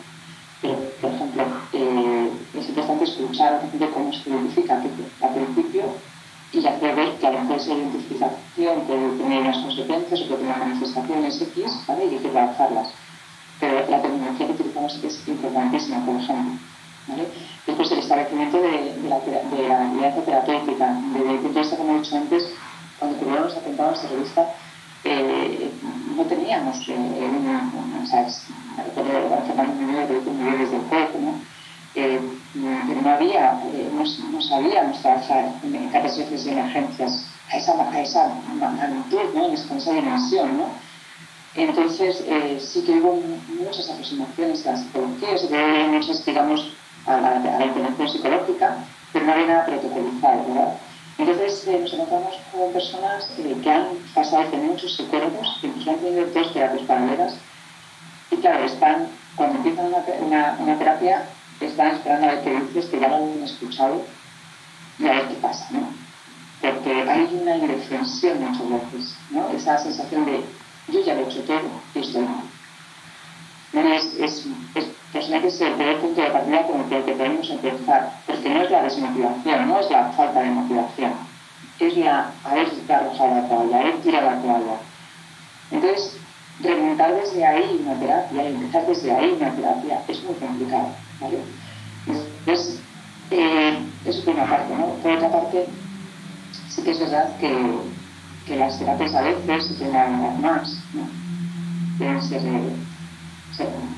Pero, 0.63 0.79
por 1.01 1.13
ejemplo, 1.13 1.45
eh, 1.73 2.31
es 2.55 2.69
importante 2.69 3.05
escuchar 3.05 3.61
gente 3.71 3.91
cómo 3.91 4.13
se 4.13 4.31
identifica 4.31 4.81
al 5.21 5.35
principio 5.35 5.85
y 6.53 6.67
hacer 6.67 6.97
ver 6.97 7.13
que 7.19 7.27
a 7.27 7.31
lo 7.31 7.41
mejor 7.41 7.57
esa 7.59 7.75
identificación 7.75 8.81
puede 8.87 9.11
tener 9.19 9.41
unas 9.43 9.59
consecuencias 9.59 10.21
o 10.21 10.27
puede 10.27 10.41
tener 10.41 10.59
manifestaciones 10.59 11.43
X, 11.43 11.65
¿vale? 11.87 12.07
y 12.07 12.15
hay 12.15 12.19
que 12.19 12.29
trabajarlas. 12.29 12.89
Pero 13.61 13.91
la 13.91 14.03
terminología 14.03 14.47
que 14.47 14.53
utilizamos 14.53 14.99
es 15.05 15.29
importantísima, 15.29 16.05
por 16.07 16.17
ejemplo. 16.17 16.59
Después 17.67 17.93
el 17.93 17.99
establecimiento 17.99 18.61
de, 18.61 18.97
la, 19.09 19.19
de 19.21 20.01
la 20.01 20.15
terapéutica, 20.15 21.01
desde 21.13 21.31
el 21.31 21.55
de 21.55 21.77
como 21.77 21.95
he 21.95 21.99
dicho 22.01 22.17
antes, 22.17 22.45
cuando 22.99 23.17
ocurrieron 23.17 23.45
los 23.49 23.57
atentados 23.57 24.03
terroristas, 24.03 24.49
eh, 25.05 25.71
no 26.17 26.23
teníamos 26.25 26.89
eh, 26.89 26.95
una, 26.95 27.71
una, 27.73 28.07
¿sabes? 28.07 28.47
Recuerdo 28.77 29.47
Fernando 29.47 29.75
Muñoz 29.75 30.09
de 30.09 30.31
Mujeres 30.31 30.71
del 30.71 30.81
Cuerpo, 30.83 31.19
¿no? 31.21 31.59
Eh, 31.95 32.21
no 32.55 33.11
había, 33.11 33.61
eh, 33.73 33.91
no, 33.93 34.05
no, 34.31 34.43
sabíamos 34.43 35.01
trabajar 35.01 35.53
en, 35.65 35.89
catástrofes 35.89 36.47
y 36.47 36.51
emergencias 36.51 37.25
a 37.51 37.57
esa, 37.57 37.91
a 37.91 38.01
esa 38.01 38.35
magnitud, 38.55 39.35
¿no? 39.35 39.47
en 39.47 39.55
esa 39.55 39.93
dimensión. 39.93 40.59
¿no? 40.59 40.67
Entonces, 41.55 42.23
eh, 42.27 42.61
sí 42.61 42.83
que 42.83 42.93
hubo 42.93 43.21
muchas 43.59 43.89
aproximaciones 43.91 44.67
a 44.67 44.73
la 44.73 44.77
psicología, 44.79 45.35
que 45.35 45.55
hubo 45.55 45.89
muchas, 45.89 46.25
digamos, 46.25 46.73
a 47.09 47.21
la, 47.21 47.31
a 47.37 47.59
la 47.59 47.67
intervención 47.67 48.09
psicológica, 48.09 48.85
pero 49.13 49.25
no 49.27 49.33
había 49.33 49.47
nada 49.47 49.67
protocolizado, 49.67 50.45
¿verdad? 50.49 50.75
Entonces 51.19 51.67
eh, 51.67 51.79
nos 51.81 51.93
encontramos 51.93 52.35
con 52.53 52.73
personas 52.73 53.31
eh, 53.39 53.57
que 53.63 53.71
han 53.71 53.87
pasado 54.15 54.45
por 54.51 54.61
muchos 54.61 54.95
psicólogos, 54.95 55.59
que 55.61 55.67
incluso 55.67 55.91
han 55.91 55.99
tenido 55.99 56.27
dos 56.27 56.53
terapias 56.53 56.83
paralelas, 56.87 57.35
y 58.31 58.37
claro, 58.37 58.65
están, 58.65 59.09
cuando 59.35 59.57
empiezan 59.57 59.87
una, 59.87 60.05
una, 60.21 60.57
una, 60.61 60.79
terapia, 60.79 61.29
están 61.61 61.97
esperando 61.97 62.29
a 62.29 62.35
ver 62.35 62.45
qué 62.45 62.61
dices, 62.61 62.87
que 62.87 63.01
ya 63.01 63.09
lo 63.09 63.17
han 63.17 63.43
escuchado, 63.43 64.03
y 64.99 65.07
a 65.09 65.13
ver 65.13 65.29
qué 65.29 65.35
pasa, 65.35 65.67
¿no? 65.71 65.89
Porque 66.61 66.93
hay 67.09 67.41
una 67.41 67.57
indefensión 67.57 68.41
muchas 68.41 68.69
veces, 68.69 69.17
¿no? 69.31 69.49
Esa 69.51 69.79
sensación 69.79 70.25
de 70.27 70.45
yo 70.89 71.05
ya 71.05 71.15
lo 71.15 71.21
he 71.21 71.25
hecho 71.25 71.43
todo 71.43 71.61
y 71.95 71.99
estoy 71.99 72.23
mal. 72.23 72.45
¿No? 73.73 73.93
Es, 73.93 74.15
es, 74.15 74.47
es, 74.75 74.87
posiblemente 75.13 75.49
es 75.49 75.61
el 75.61 75.73
primer 75.75 76.01
punto 76.01 76.21
de 76.21 76.31
partida 76.31 76.67
con 76.67 76.81
el 76.81 77.05
que 77.05 77.13
podemos 77.13 77.51
empezar, 77.51 78.13
porque 78.27 78.49
no 78.49 78.63
es 78.63 78.71
la 78.71 78.83
desmotivación, 78.83 79.69
no 79.69 79.81
es 79.81 79.91
la 79.91 80.05
falta 80.13 80.41
de 80.41 80.51
motivación, 80.51 81.13
es 81.81 81.97
la 81.97 82.31
haber 82.45 82.69
arrojado 82.89 83.35
la 83.35 83.49
toalla, 83.49 83.81
haber 83.81 83.97
tirado 84.03 84.31
la 84.31 84.43
toalla. 84.43 84.77
Entonces, 85.71 86.19
remontar 86.61 87.15
desde 87.15 87.47
ahí 87.47 87.81
una 87.85 87.99
terapia 87.99 88.49
empezar 88.49 88.87
desde 88.87 89.13
ahí 89.13 89.37
una 89.41 89.51
terapia 89.51 90.03
es 90.09 90.23
muy 90.25 90.35
complicado, 90.35 90.89
¿vale? 91.21 91.39
Entonces, 92.07 92.81
eh, 93.31 93.79
eso 94.05 94.25
por 94.25 94.35
una 94.35 94.47
parte, 94.47 94.75
¿no? 94.75 94.87
Por 94.87 95.13
otra 95.13 95.31
parte, 95.31 95.67
sí 96.69 96.83
que 96.83 96.91
es 96.91 97.01
verdad 97.01 97.37
que, 97.39 97.55
que 98.47 98.57
las 98.57 98.79
terapias 98.79 99.15
a 99.15 99.23
veces 99.23 99.67
se 99.69 99.75
tienen 99.75 100.41
más, 100.41 100.79
¿no? 100.95 102.05
Eh, 102.05 102.21
ser 102.23 102.43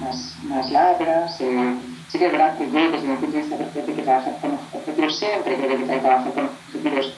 más, 0.00 0.36
más, 0.44 0.70
largas. 0.70 1.40
Eh, 1.40 1.74
sí 2.08 2.18
que 2.18 2.26
es 2.26 2.32
verdad 2.32 2.56
que 2.58 2.70
yo, 2.70 2.90
desde 2.90 3.08
mi 3.08 3.16
punto 3.16 3.36
de 3.36 3.42
vista, 3.42 3.56
creo 3.56 3.86
que 3.86 4.02
trabajar 4.02 4.36
con 4.40 4.58
objetivos 4.72 5.18
siempre, 5.18 5.56
creo 5.56 5.78
que 5.78 5.98
trabajar 5.98 6.32
con 6.32 6.44
objetivos 6.46 7.14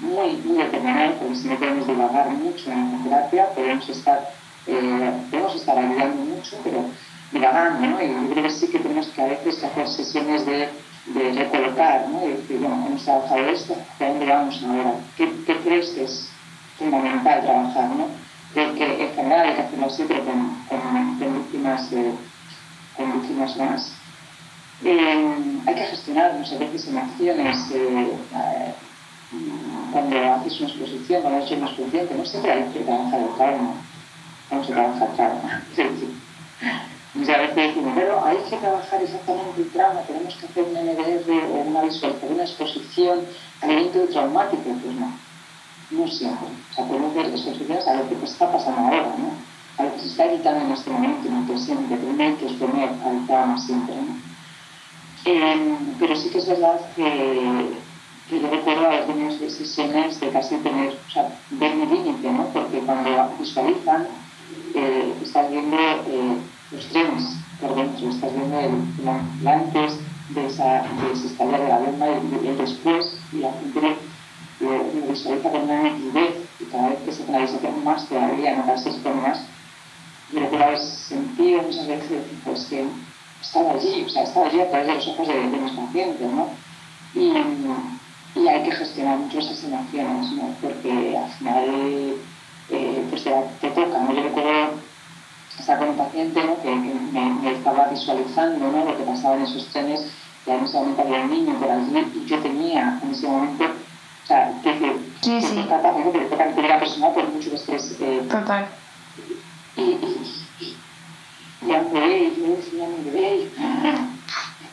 muy, 0.00 0.36
muy 0.44 0.62
determinados, 0.62 1.16
porque 1.16 1.36
si 1.36 1.48
no 1.48 1.56
podemos 1.56 1.86
divagar 1.86 2.30
mucho 2.30 2.70
en 2.70 3.04
terapia, 3.04 3.48
podemos 3.54 3.88
estar, 3.88 4.30
eh, 4.66 5.12
podemos 5.30 5.54
estar 5.54 5.78
ayudando 5.78 6.24
mucho, 6.24 6.56
pero 6.64 6.84
divagando, 7.32 7.86
¿no? 7.86 8.02
Y 8.02 8.08
yo 8.08 8.30
creo 8.32 8.44
que 8.44 8.50
sí 8.50 8.68
que 8.68 8.78
tenemos 8.78 9.06
que 9.08 9.22
a 9.22 9.26
veces 9.26 9.62
hacer 9.62 9.88
sesiones 9.88 10.46
de 10.46 10.68
de 11.06 11.32
recolocar, 11.32 12.08
¿no? 12.08 12.26
Y 12.26 12.32
decir, 12.32 12.58
bueno, 12.60 12.86
hemos 12.86 13.04
trabajado 13.04 13.46
esto, 13.48 13.76
¿a 14.00 14.04
dónde 14.04 14.26
vamos 14.26 14.62
ahora? 14.62 14.94
¿Qué, 15.16 15.30
¿Qué, 15.46 15.56
crees 15.58 15.90
que 15.90 16.04
es 16.04 16.28
fundamental 16.78 17.42
trabajar, 17.42 17.88
no? 17.90 18.08
Creo 18.54 18.72
que 18.76 18.84
en 18.84 19.14
general 19.16 19.48
hay 19.48 19.54
que 19.56 19.62
hacerlo 19.62 19.90
siempre 19.90 20.20
con, 20.20 21.18
víctimas, 21.18 21.92
eh, 21.92 22.12
con 22.96 23.20
víctimas 23.20 23.56
más. 23.56 23.92
Eh, 24.84 25.60
hay 25.66 25.74
que 25.74 25.84
gestionar 25.86 26.34
muchas 26.34 26.60
veces 26.60 26.86
emociones 26.86 27.58
eh, 27.74 28.12
cuando 29.90 30.34
haces 30.34 30.60
una 30.60 30.68
exposición, 30.68 31.22
cuando 31.22 31.44
haces 31.44 31.58
una 31.58 31.66
exposición, 31.66 32.06
que 32.06 32.14
no 32.14 32.24
siempre 32.24 32.52
hay 32.52 32.64
que 32.72 32.80
trabajar 32.80 33.20
el 33.20 33.34
trauma, 33.34 33.74
vamos 34.50 34.70
a 34.70 34.72
trabajar 34.72 35.08
trauma. 35.16 35.62
Y 37.16 37.30
a 37.30 37.38
veces 37.38 37.54
decimos, 37.54 37.92
pero 37.94 38.24
hay 38.24 38.38
que 38.50 38.56
trabajar 38.56 39.00
exactamente 39.00 39.62
el 39.62 39.70
trauma, 39.70 40.00
tenemos 40.00 40.34
que 40.34 40.46
hacer 40.46 40.64
un 40.64 40.74
NDR 40.74 41.44
o 41.48 41.60
una 41.62 41.82
visualización, 41.82 42.34
una 42.34 42.42
exposición 42.42 43.20
al 43.62 43.70
evento 43.70 44.08
traumático. 44.08 44.62
Pues 44.64 44.96
no, 44.96 45.12
no 45.94 46.08
siempre. 46.08 46.48
O 46.70 46.74
sea, 46.74 46.86
podemos 46.86 47.14
ver 47.14 47.26
exposiciones 47.26 47.86
a 47.86 47.94
lo 47.94 48.08
que 48.08 48.24
está 48.24 48.50
pasando 48.50 48.80
ahora, 48.80 49.14
¿no? 49.18 49.32
a 49.76 49.84
lo 49.84 49.94
que 49.94 50.00
se 50.00 50.06
está 50.08 50.26
evitando 50.26 50.64
en 50.64 50.72
este 50.72 50.90
momento, 50.90 51.28
en 51.28 51.36
el 51.36 51.44
presente, 51.44 51.96
pero 51.96 52.12
no 52.12 52.22
hay 52.22 52.34
que 52.34 52.46
exponer 52.46 52.88
al 53.04 53.26
trauma 53.26 53.58
siempre. 53.58 53.94
¿no? 53.96 54.16
Eh, 55.24 55.76
pero 55.98 56.16
sí 56.16 56.28
que 56.30 56.38
es 56.38 56.46
verdad 56.46 56.80
que, 56.94 57.70
que 58.28 58.40
yo 58.40 58.50
recuerdo 58.50 58.86
a 58.86 59.00
veces 59.06 59.40
de 59.40 59.50
sesiones 59.50 60.20
de 60.20 60.28
casi 60.28 60.56
tener, 60.56 60.98
o 61.08 61.10
sea, 61.10 61.28
ver 61.50 61.74
mi 61.74 61.86
límite, 61.86 62.30
¿no? 62.30 62.44
porque 62.48 62.78
cuando 62.80 63.32
visualizan, 63.38 64.06
eh, 64.74 65.14
estás 65.22 65.50
viendo... 65.50 65.76
Eh, 65.76 66.38
los 66.74 66.86
trenes 66.88 67.24
por 67.60 67.74
dentro, 67.74 68.08
estás 68.08 68.32
viendo 68.34 68.58
el, 68.58 68.74
el, 69.00 69.48
antes 69.48 69.98
de, 70.30 70.46
esa, 70.46 70.82
de 70.82 71.58
de 71.58 71.68
la 71.68 71.78
bomba 71.78 72.06
y 72.42 72.46
el 72.48 72.58
después, 72.58 73.16
y 73.32 73.36
la 73.38 73.52
gente 73.52 73.96
lo 74.60 74.84
visualiza 75.10 75.50
con 75.50 75.62
una 75.62 75.82
nitidez 75.82 76.34
y 76.60 76.64
cada 76.64 76.88
vez 76.90 76.98
que 77.04 77.12
se 77.12 77.24
canaliza 77.24 77.58
más 77.84 78.08
todavía, 78.08 78.56
notarse 78.56 78.90
con 79.02 79.22
más. 79.22 79.40
Y 80.32 80.40
lo 80.40 80.50
que 80.50 80.62
haber 80.62 80.78
sentido 80.78 81.62
muchas 81.62 81.86
veces 81.86 82.22
pues 82.44 82.64
que 82.64 82.86
estaba 83.40 83.72
allí, 83.72 84.04
o 84.06 84.08
sea, 84.08 84.22
estaba 84.22 84.46
allí 84.46 84.60
a 84.60 84.70
través 84.70 84.86
de 84.86 84.94
los 84.94 85.08
ojos 85.08 85.28
de, 85.28 85.34
mis 85.34 85.72
pacientes, 85.72 86.30
¿no? 86.30 86.48
Y, 87.14 88.40
y 88.40 88.48
hay 88.48 88.62
que 88.64 88.72
gestionar 88.72 89.18
mucho 89.18 89.38
esas 89.38 89.62
emociones, 89.64 90.32
¿no? 90.32 90.54
Porque 90.60 91.16
al 91.16 91.30
final 91.30 92.16
eh, 92.70 93.06
pues 93.10 93.24
te, 93.24 93.30
te 93.60 93.68
toca, 93.70 93.98
¿no? 93.98 94.12
Yo 94.12 94.22
recuerdo 94.22 94.84
estaba 95.58 95.78
con 95.78 95.88
un 95.90 95.96
paciente 95.96 96.42
¿no? 96.42 96.60
que, 96.60 96.74
me, 96.74 97.52
estaba 97.52 97.88
visualizando 97.88 98.70
¿no? 98.70 98.84
lo 98.84 98.96
que 98.96 99.04
pasaba 99.04 99.36
en 99.36 99.42
esos 99.42 99.66
trenes 99.68 100.06
y 100.46 100.50
en 100.50 100.64
ese 100.64 100.76
momento 100.76 101.02
había 101.02 101.20
un 101.20 101.30
niño 101.30 101.54
por 101.54 101.70
allí 101.70 102.06
y 102.14 102.26
yo 102.26 102.38
tenía 102.40 103.00
en 103.02 103.10
ese 103.10 103.26
momento, 103.26 103.64
o 103.64 104.26
sea, 104.26 104.52
que, 104.62 104.78
que, 104.78 104.96
sí, 105.24 105.40
sí. 105.40 105.54
que 105.56 105.62
toca 105.62 106.68
la 106.68 106.78
persona 106.78 107.08
por 107.10 107.28
mucho 107.28 107.50
que 107.50 107.56
estés... 107.56 107.96
Eh, 108.00 108.22
Total. 108.30 108.66
Y, 109.76 109.80
y, 109.82 110.46
y, 110.60 110.76
y 111.66 111.74
a 111.74 111.78
un 111.80 111.92
bebé, 111.92 112.32
y 112.36 112.40
yo 112.40 112.56
decía 112.56 112.84
a 112.84 112.88
mi 112.88 113.10
bebé, 113.10 113.48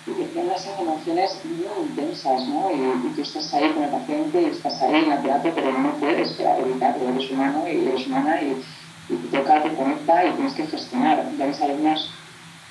y 0.08 0.12
decían 0.12 0.46
unas 0.46 0.68
emociones 0.80 1.40
muy 1.46 1.88
intensas, 1.88 2.48
¿no? 2.48 2.72
Y, 2.72 3.08
y, 3.08 3.14
tú 3.16 3.22
estás 3.22 3.54
ahí 3.54 3.72
con 3.72 3.84
el 3.84 3.90
paciente 3.90 4.42
y 4.42 4.46
estás 4.46 4.82
ahí 4.82 4.96
en 4.96 5.10
la 5.10 5.22
terapia, 5.22 5.52
pero 5.54 5.72
no 5.78 5.92
puedes 5.94 6.40
evitarlo, 6.40 7.10
eres 7.10 7.32
humano 7.32 7.64
y 7.68 7.88
eres 7.88 8.08
humana 8.08 8.42
y 8.42 8.62
y 9.12 9.16
te 9.16 9.38
toca, 9.38 9.62
te 9.62 9.74
conecta 9.74 10.26
y 10.26 10.32
tienes 10.32 10.54
que 10.54 10.68
gestionar. 10.68 11.26
Ya 11.38 11.46
ves, 11.46 11.62
hay, 11.62 11.72
unas, 11.72 12.10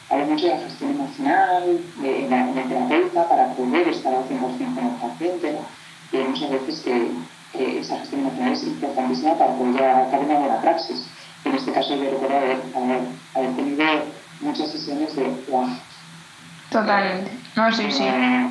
hay 0.08 0.24
mucho 0.24 0.46
de 0.46 0.54
la 0.54 0.60
gestión 0.60 0.90
emocional, 0.90 1.80
de, 1.96 2.28
la, 2.28 2.46
de 2.46 2.62
terapeuta, 2.62 3.28
para 3.28 3.52
poder 3.54 3.88
estar 3.88 4.14
al 4.14 4.24
100% 4.24 4.74
con 4.74 4.86
el 4.86 4.94
paciente. 5.00 5.52
¿no? 5.52 6.18
Y 6.18 6.22
muchas 6.22 6.50
veces 6.50 6.80
que, 6.80 7.10
que, 7.52 7.80
esa 7.80 7.98
gestión 7.98 8.22
emocional 8.22 8.52
es 8.52 8.62
importantísima 8.64 9.34
para 9.34 9.54
poder 9.54 9.74
llevar 9.74 10.02
a 10.02 10.10
cabo 10.10 10.22
una 10.22 10.38
buena 10.38 10.60
praxis. 10.60 11.06
En 11.44 11.54
este 11.54 11.72
caso 11.72 11.94
yo 11.94 12.10
recuerdo 12.10 12.36
haber, 12.36 12.58
haber, 12.74 13.00
haber 13.34 13.56
tenido 13.56 13.84
muchas 14.40 14.70
sesiones 14.70 15.14
de 15.16 15.24
wow. 15.48 15.68
Totalmente. 16.70 17.30
No, 17.56 17.72
sí, 17.72 17.90
sí. 17.90 18.04
Eh, 18.04 18.50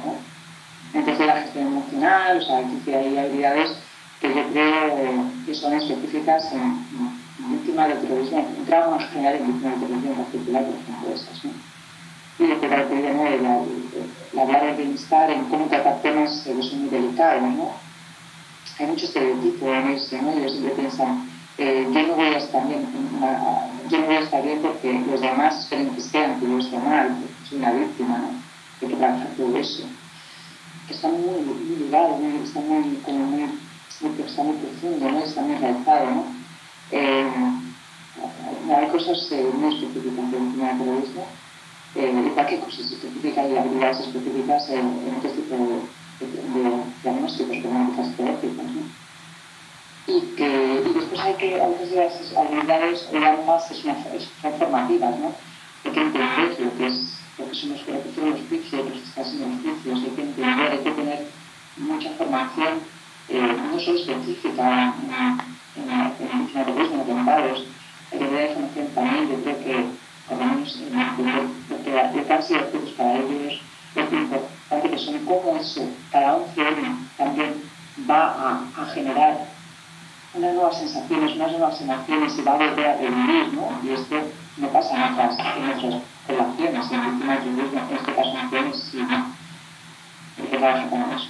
entonces 0.94 1.26
la 1.26 1.42
gestión 1.42 1.68
emocional, 1.68 2.38
o 2.38 2.42
sea, 2.42 2.62
que 2.84 2.96
hay 2.96 3.18
habilidades 3.18 3.72
que 4.20 4.28
yo 4.28 4.48
creo 4.52 5.26
que 5.46 5.54
son 5.54 5.74
específicas 5.74 6.52
en, 6.52 7.20
víctima 7.52 7.88
de 7.88 7.96
terrorismo, 7.96 8.48
un 8.58 8.66
trauma 8.66 9.02
en 9.02 9.10
general 9.10 9.36
en 9.36 9.48
víctima 9.48 9.72
de 9.72 9.80
terrorismo 9.80 10.12
en 10.12 10.18
particular, 10.18 10.64
por 10.64 10.76
ejemplo, 10.76 11.16
esas, 11.16 11.46
¿no? 11.46 11.52
Y 12.40 12.48
lo 12.48 12.62
que 12.62 12.68
caracteriza 12.68 13.14
¿no? 13.14 13.28
el, 13.28 13.46
el, 14.34 14.40
hablar 14.40 14.66
del 14.66 14.76
bienestar, 14.76 15.32
en 15.32 15.46
cómo 15.46 15.66
tratar 15.68 16.02
temas 16.02 16.42
que 16.42 16.62
son 16.62 16.82
muy 16.82 16.90
delicados, 16.90 17.42
¿no? 17.42 17.72
Hay 18.80 18.88
mucho 18.88 19.08
estereotipo 19.08 19.74
en 19.74 19.90
eso, 19.90 20.22
¿no? 20.22 20.32
Ellos 20.32 20.54
siempre 20.54 20.72
piensan, 20.72 21.30
eh, 21.58 21.86
yo 21.94 22.08
no 22.08 22.16
voy 22.16 22.28
a 22.28 22.38
estar 22.38 22.66
bien, 22.66 22.88
yo 23.90 24.00
no 24.00 24.06
voy 24.06 24.16
a 24.16 24.20
estar 24.22 24.42
bien 24.42 24.62
porque 24.62 25.04
los 25.12 25.20
demás 25.20 25.60
esperen 25.60 25.90
que 25.90 26.02
sean, 26.02 26.40
que 26.40 26.48
yo 26.48 26.60
esté 26.60 26.78
mal, 26.78 27.14
soy 27.44 27.58
una 27.58 27.74
víctima, 27.74 28.18
¿no? 28.20 28.28
Hay 28.82 28.88
que 28.88 28.96
trabajar 28.96 29.28
todo 29.36 29.58
eso. 29.58 29.84
Está 30.90 31.10
muy, 31.10 31.42
muy 31.42 31.76
ligado, 31.76 32.16
muy, 32.20 32.42
está 32.42 32.62
muy, 32.62 32.96
como 33.04 33.20
muy, 33.20 33.42
muy, 33.42 34.22
está 34.26 34.44
muy 34.44 34.56
profundo, 34.56 35.12
¿no? 35.12 35.20
Está 35.20 35.42
muy 35.42 35.56
enraizado, 35.56 36.12
¿no? 36.12 36.26
Eh, 36.92 37.28
hay 38.74 38.88
cosas 38.88 39.28
eh, 39.34 39.50
muy 39.54 39.76
específicas 39.76 40.32
de 40.32 40.40
víctima 40.40 40.72
de 40.72 40.80
terrorismo, 40.86 41.28
eh, 41.96 42.24
igual 42.32 42.48
que 42.48 42.60
cosas 42.60 42.92
específicas 42.92 43.46
y 43.50 43.58
habilidades 43.58 44.00
específicas 44.00 44.70
en, 44.70 44.80
en 44.80 45.16
otro 45.18 45.32
tipo 45.32 45.56
de, 45.56 45.99
de, 46.26 46.84
diagnósticos 47.04 47.58
como 47.64 48.04
psicológicos. 48.04 48.66
¿no? 48.66 49.10
Y, 50.08 50.22
que, 50.36 50.84
y 50.86 50.94
después 50.94 51.20
hay 51.22 51.34
que, 51.36 51.62
a 51.62 51.68
veces 51.68 51.92
las 51.92 52.38
habilidades, 52.38 53.12
digamos, 53.12 53.64
son, 53.64 53.96
son 54.42 54.54
formativas, 54.58 55.20
¿no? 55.20 55.34
Hay 55.86 55.92
que 55.92 56.02
entender 56.02 56.60
lo 56.60 56.78
que, 56.78 56.88
es, 56.88 57.20
lo 57.38 57.50
que 57.50 57.56
son 57.56 57.70
los, 57.70 57.88
lo 57.88 58.04
que 58.04 58.16
son 58.16 58.30
los 58.32 58.40
juicios, 58.50 58.86
los 58.86 59.00
que 59.00 59.22
están 59.22 59.26
en 59.26 59.52
los 59.52 59.62
juicios, 59.62 60.00
hay 60.04 60.16
que 60.16 60.22
entender, 60.24 60.72
hay 60.72 60.78
que 60.80 60.92
tener 60.92 61.28
mucha 61.78 62.10
formación, 62.12 62.80
eh, 63.30 63.56
no 63.72 63.80
solo 63.80 64.00
específica, 64.00 64.96
en 65.76 65.88
la 65.88 66.12
terrorismo, 66.54 67.04
atentados, 67.04 67.66
hay 68.12 68.20
que 68.20 68.26
tener 68.26 68.50
información 68.50 68.88
también, 68.96 69.30
yo 69.30 69.44
creo 69.44 69.60
que 69.60 69.86
por 70.28 70.38
lo 70.38 70.46
menos 70.46 70.80
lo 71.70 71.84
que 71.84 72.34
han 72.34 72.44
sido 72.44 72.62
para 72.98 73.14
ellos, 73.16 73.62
es 73.96 74.12
importante 74.12 74.59
que 74.70 74.98
son 74.98 75.26
cómo 75.26 75.58
eso, 75.60 75.82
cada 76.12 76.36
11 76.36 76.62
años 76.62 76.98
también 77.18 77.70
va 78.10 78.62
a, 78.78 78.86
generar 78.94 79.38
unas 80.34 80.54
nuevas 80.54 80.78
sensaciones, 80.78 81.36
unas 81.36 81.52
nuevas 81.52 81.82
emociones 81.82 82.38
y 82.38 82.42
va 82.42 82.54
a 82.54 82.58
volver 82.58 82.88
a 82.88 82.98
revivir, 82.98 83.54
¿no? 83.54 83.80
Y 83.84 83.94
esto 83.94 84.16
no 84.58 84.68
pasa 84.70 84.96
en 84.96 85.14
otras, 85.14 85.40
en 85.40 85.70
otras 85.70 86.04
relaciones, 86.28 86.92
en 86.92 87.04
víctimas 87.04 87.44
de 87.44 87.52
terrorismo, 87.52 87.82
en 87.90 87.96
este 87.98 88.14
caso 88.14 88.30
en 88.30 88.50
jóvenes, 88.50 88.90
sí, 88.92 88.98
¿no? 88.98 89.26
Hay 90.38 90.48
que 90.50 90.58
trabajar 90.58 90.90
con 90.90 91.02
eso. 91.12 91.28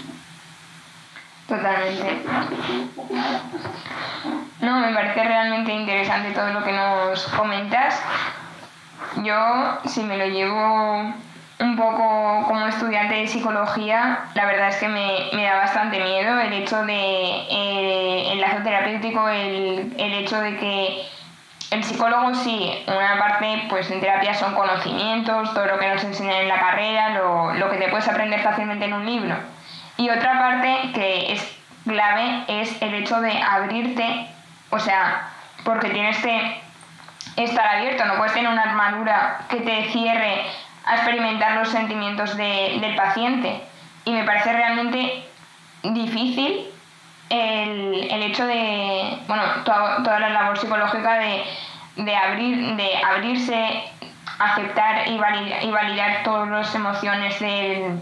Totalmente. 1.47 2.25
No, 4.61 4.79
me 4.81 4.93
parece 4.93 5.23
realmente 5.23 5.73
interesante 5.73 6.31
todo 6.31 6.49
lo 6.51 6.63
que 6.63 6.73
nos 6.73 7.23
comentas. 7.29 7.99
Yo, 9.23 9.79
si 9.85 10.03
me 10.03 10.17
lo 10.17 10.25
llevo 10.27 10.99
un 10.99 11.28
poco 11.79 12.45
como 12.45 12.67
estudiante 12.67 13.15
de 13.15 13.27
psicología, 13.27 14.19
la 14.35 14.45
verdad 14.45 14.67
es 14.67 14.75
que 14.75 14.87
me, 14.87 15.43
da 15.43 15.55
bastante 15.55 15.99
miedo 15.99 16.39
el 16.39 16.53
hecho 16.53 16.83
de 16.83 16.93
eh, 16.93 18.31
el 18.33 18.41
lazo 18.41 18.61
terapéutico, 18.63 19.27
el, 19.29 19.95
hecho 19.97 20.39
de 20.41 20.57
que 20.57 21.05
el 21.71 21.83
psicólogo 21.83 22.35
sí, 22.35 22.83
una 22.85 23.17
parte 23.17 23.63
pues 23.69 23.89
en 23.89 24.01
terapia 24.01 24.33
son 24.33 24.53
conocimientos, 24.53 25.53
todo 25.53 25.65
lo 25.65 25.79
que 25.79 25.87
nos 25.87 26.03
enseñan 26.03 26.41
en 26.41 26.47
la 26.49 26.59
carrera, 26.59 27.09
lo, 27.11 27.53
lo 27.53 27.69
que 27.69 27.77
te 27.77 27.87
puedes 27.87 28.07
aprender 28.07 28.41
fácilmente 28.41 28.85
en 28.85 28.93
un 28.93 29.05
libro. 29.05 29.35
Y 29.97 30.09
otra 30.09 30.37
parte 30.37 30.91
que 30.93 31.31
es 31.31 31.57
clave 31.85 32.43
es 32.47 32.81
el 32.81 32.93
hecho 32.93 33.21
de 33.21 33.31
abrirte, 33.41 34.27
o 34.69 34.79
sea, 34.79 35.29
porque 35.63 35.89
tienes 35.89 36.17
que 36.17 36.61
estar 37.37 37.65
abierto, 37.65 38.05
no 38.05 38.17
puedes 38.17 38.33
tener 38.33 38.51
una 38.51 38.63
armadura 38.63 39.41
que 39.49 39.61
te 39.61 39.89
cierre 39.91 40.43
a 40.85 40.95
experimentar 40.95 41.55
los 41.57 41.69
sentimientos 41.69 42.35
del 42.35 42.95
paciente. 42.95 43.61
Y 44.05 44.11
me 44.11 44.23
parece 44.23 44.53
realmente 44.53 45.25
difícil 45.83 46.67
el, 47.29 48.23
hecho 48.23 48.45
de, 48.45 49.19
bueno, 49.27 49.43
toda, 49.63 50.19
la 50.19 50.29
labor 50.29 50.57
psicológica 50.57 51.19
de, 51.95 52.15
abrir, 52.15 52.75
de 52.75 52.97
abrirse, 52.97 53.83
aceptar 54.39 55.07
y 55.07 55.17
validar, 55.17 55.63
y 55.63 55.71
validar 55.71 56.23
todas 56.23 56.49
las 56.49 56.73
emociones 56.73 57.39
del, 57.39 58.01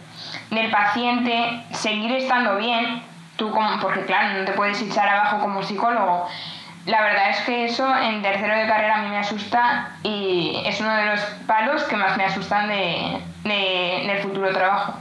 del 0.52 0.72
paciente, 0.72 1.64
seguir 1.72 2.14
estando 2.14 2.58
bien, 2.58 3.04
tú 3.36 3.52
como, 3.52 3.80
porque 3.80 4.06
claro, 4.06 4.40
no 4.40 4.46
te 4.46 4.54
puedes 4.54 4.82
echar 4.82 5.08
abajo 5.10 5.40
como 5.40 5.62
psicólogo, 5.64 6.28
la 6.88 7.02
verdad 7.02 7.32
es 7.32 7.40
que 7.42 7.66
eso 7.66 7.86
en 7.98 8.22
tercero 8.22 8.58
de 8.58 8.66
carrera 8.66 8.96
a 8.96 9.02
mí 9.02 9.10
me 9.10 9.18
asusta 9.18 9.98
y 10.04 10.64
es 10.66 10.80
uno 10.80 10.96
de 10.96 11.06
los 11.06 11.20
palos 11.46 11.84
que 11.84 11.98
más 11.98 12.16
me 12.16 12.24
asustan 12.24 12.70
de, 12.70 13.22
de, 13.44 14.04
del 14.08 14.20
futuro 14.20 14.54
trabajo. 14.54 14.94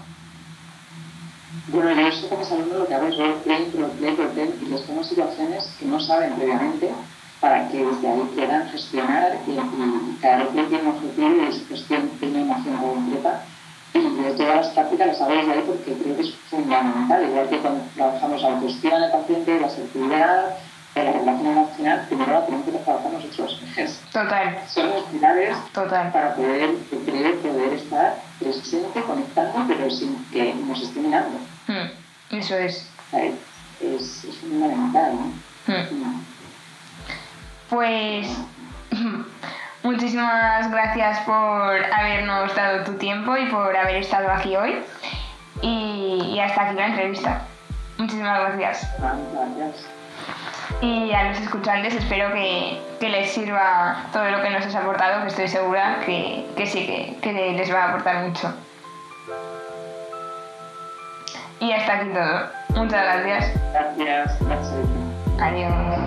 Bueno, 1.69 1.93
yo 1.93 2.09
estoy 2.09 2.29
como 2.29 2.45
sabiendo 2.45 2.81
lo 2.81 2.89
que 2.89 2.95
hago, 2.95 3.09
yo 3.09 3.37
play, 3.45 3.71
play, 3.73 4.15
play, 4.17 4.59
y 4.63 4.65
les 4.67 4.81
pongo 4.83 5.05
situaciones 5.05 5.77
que 5.79 5.85
no 5.85 6.01
saben 6.01 6.35
previamente 6.35 6.91
para 7.41 7.69
que 7.69 7.85
desde 7.85 8.09
ahí 8.09 8.31
puedan 8.35 8.69
gestionar 8.69 9.37
y, 9.47 9.51
y 9.53 10.19
cada 10.21 10.39
vez 10.39 10.49
tiene 10.51 10.79
un 10.79 10.89
objetivo 10.89 11.29
y 11.49 11.69
gestión 11.69 12.09
tiene 12.19 12.43
una 12.43 12.55
emoción 12.55 12.77
concreta. 12.79 13.43
Y 13.95 14.23
de 14.23 14.33
todas 14.33 14.57
las 14.57 14.69
prácticas 14.71 15.07
las 15.07 15.21
hago 15.21 15.35
desde 15.35 15.53
ahí 15.53 15.65
porque 15.65 15.93
creo 16.03 16.17
que 16.17 16.23
es 16.23 16.35
fundamental, 16.51 17.25
igual 17.25 17.49
que 17.49 17.59
cuando 17.59 17.85
trabajamos 17.95 18.43
la 18.43 18.49
autoestima 18.49 18.99
del 18.99 19.13
paciente, 19.13 19.61
la 19.61 19.71
seguridad, 19.71 20.57
la 21.05 21.13
relación 21.13 21.47
emocional 21.47 22.05
primero 22.09 22.33
la 22.33 22.45
tenemos 22.47 22.67
que 22.67 22.73
trabajar 22.73 23.13
nosotros. 23.13 23.63
Total. 24.13 24.59
Son 24.67 24.89
los 24.91 25.05
pilares 25.05 25.57
Total. 25.73 26.11
para 26.11 26.35
poder, 26.35 26.75
poder 27.43 27.73
estar 27.75 28.17
presente, 28.39 29.01
conectando, 29.03 29.65
pero 29.69 29.91
sin 29.91 30.25
que 30.31 30.55
nos 30.55 30.83
esté 30.83 31.01
mirando. 31.01 31.39
Hmm. 31.67 32.35
Eso 32.35 32.57
es. 32.57 32.89
Es, 33.13 34.25
es 34.25 34.37
fundamental, 34.41 35.13
¿no? 35.17 35.75
Hmm. 35.75 36.23
Pues 37.69 38.29
muchísimas 39.83 40.71
gracias 40.71 41.21
por 41.21 41.85
habernos 41.93 42.55
dado 42.55 42.85
tu 42.85 42.93
tiempo 42.95 43.37
y 43.37 43.47
por 43.47 43.77
haber 43.77 43.97
estado 43.97 44.31
aquí 44.31 44.57
hoy. 44.57 44.77
Y, 45.63 46.33
y 46.35 46.41
hasta 46.41 46.69
aquí 46.69 46.77
la 46.77 46.87
entrevista. 46.87 47.43
Muchísimas 47.99 48.41
gracias. 48.41 48.89
Gracias. 48.99 49.87
Y 50.81 51.13
a 51.13 51.25
los 51.25 51.41
escuchantes 51.41 51.95
espero 51.95 52.33
que, 52.33 52.81
les 53.01 53.31
sirva 53.31 54.05
todo 54.13 54.31
lo 54.31 54.43
que 54.43 54.51
nos 54.51 54.67
has 54.67 54.75
aportado, 54.75 55.23
que 55.23 55.29
estoy 55.29 55.49
segura 55.49 56.01
que, 56.05 56.45
sí, 56.67 56.87
que, 56.87 57.17
que 57.23 57.33
les 57.53 57.73
va 57.73 57.85
a 57.85 57.89
aportar 57.89 58.27
mucho. 58.27 58.53
Y 61.61 61.73
hasta 61.73 61.95
aquí 61.95 62.09
todo. 62.11 62.83
Muchas 62.83 63.03
gracias. 63.03 63.53
Gracias. 63.73 64.39
Gracias. 64.41 65.07
Adiós. 65.41 66.06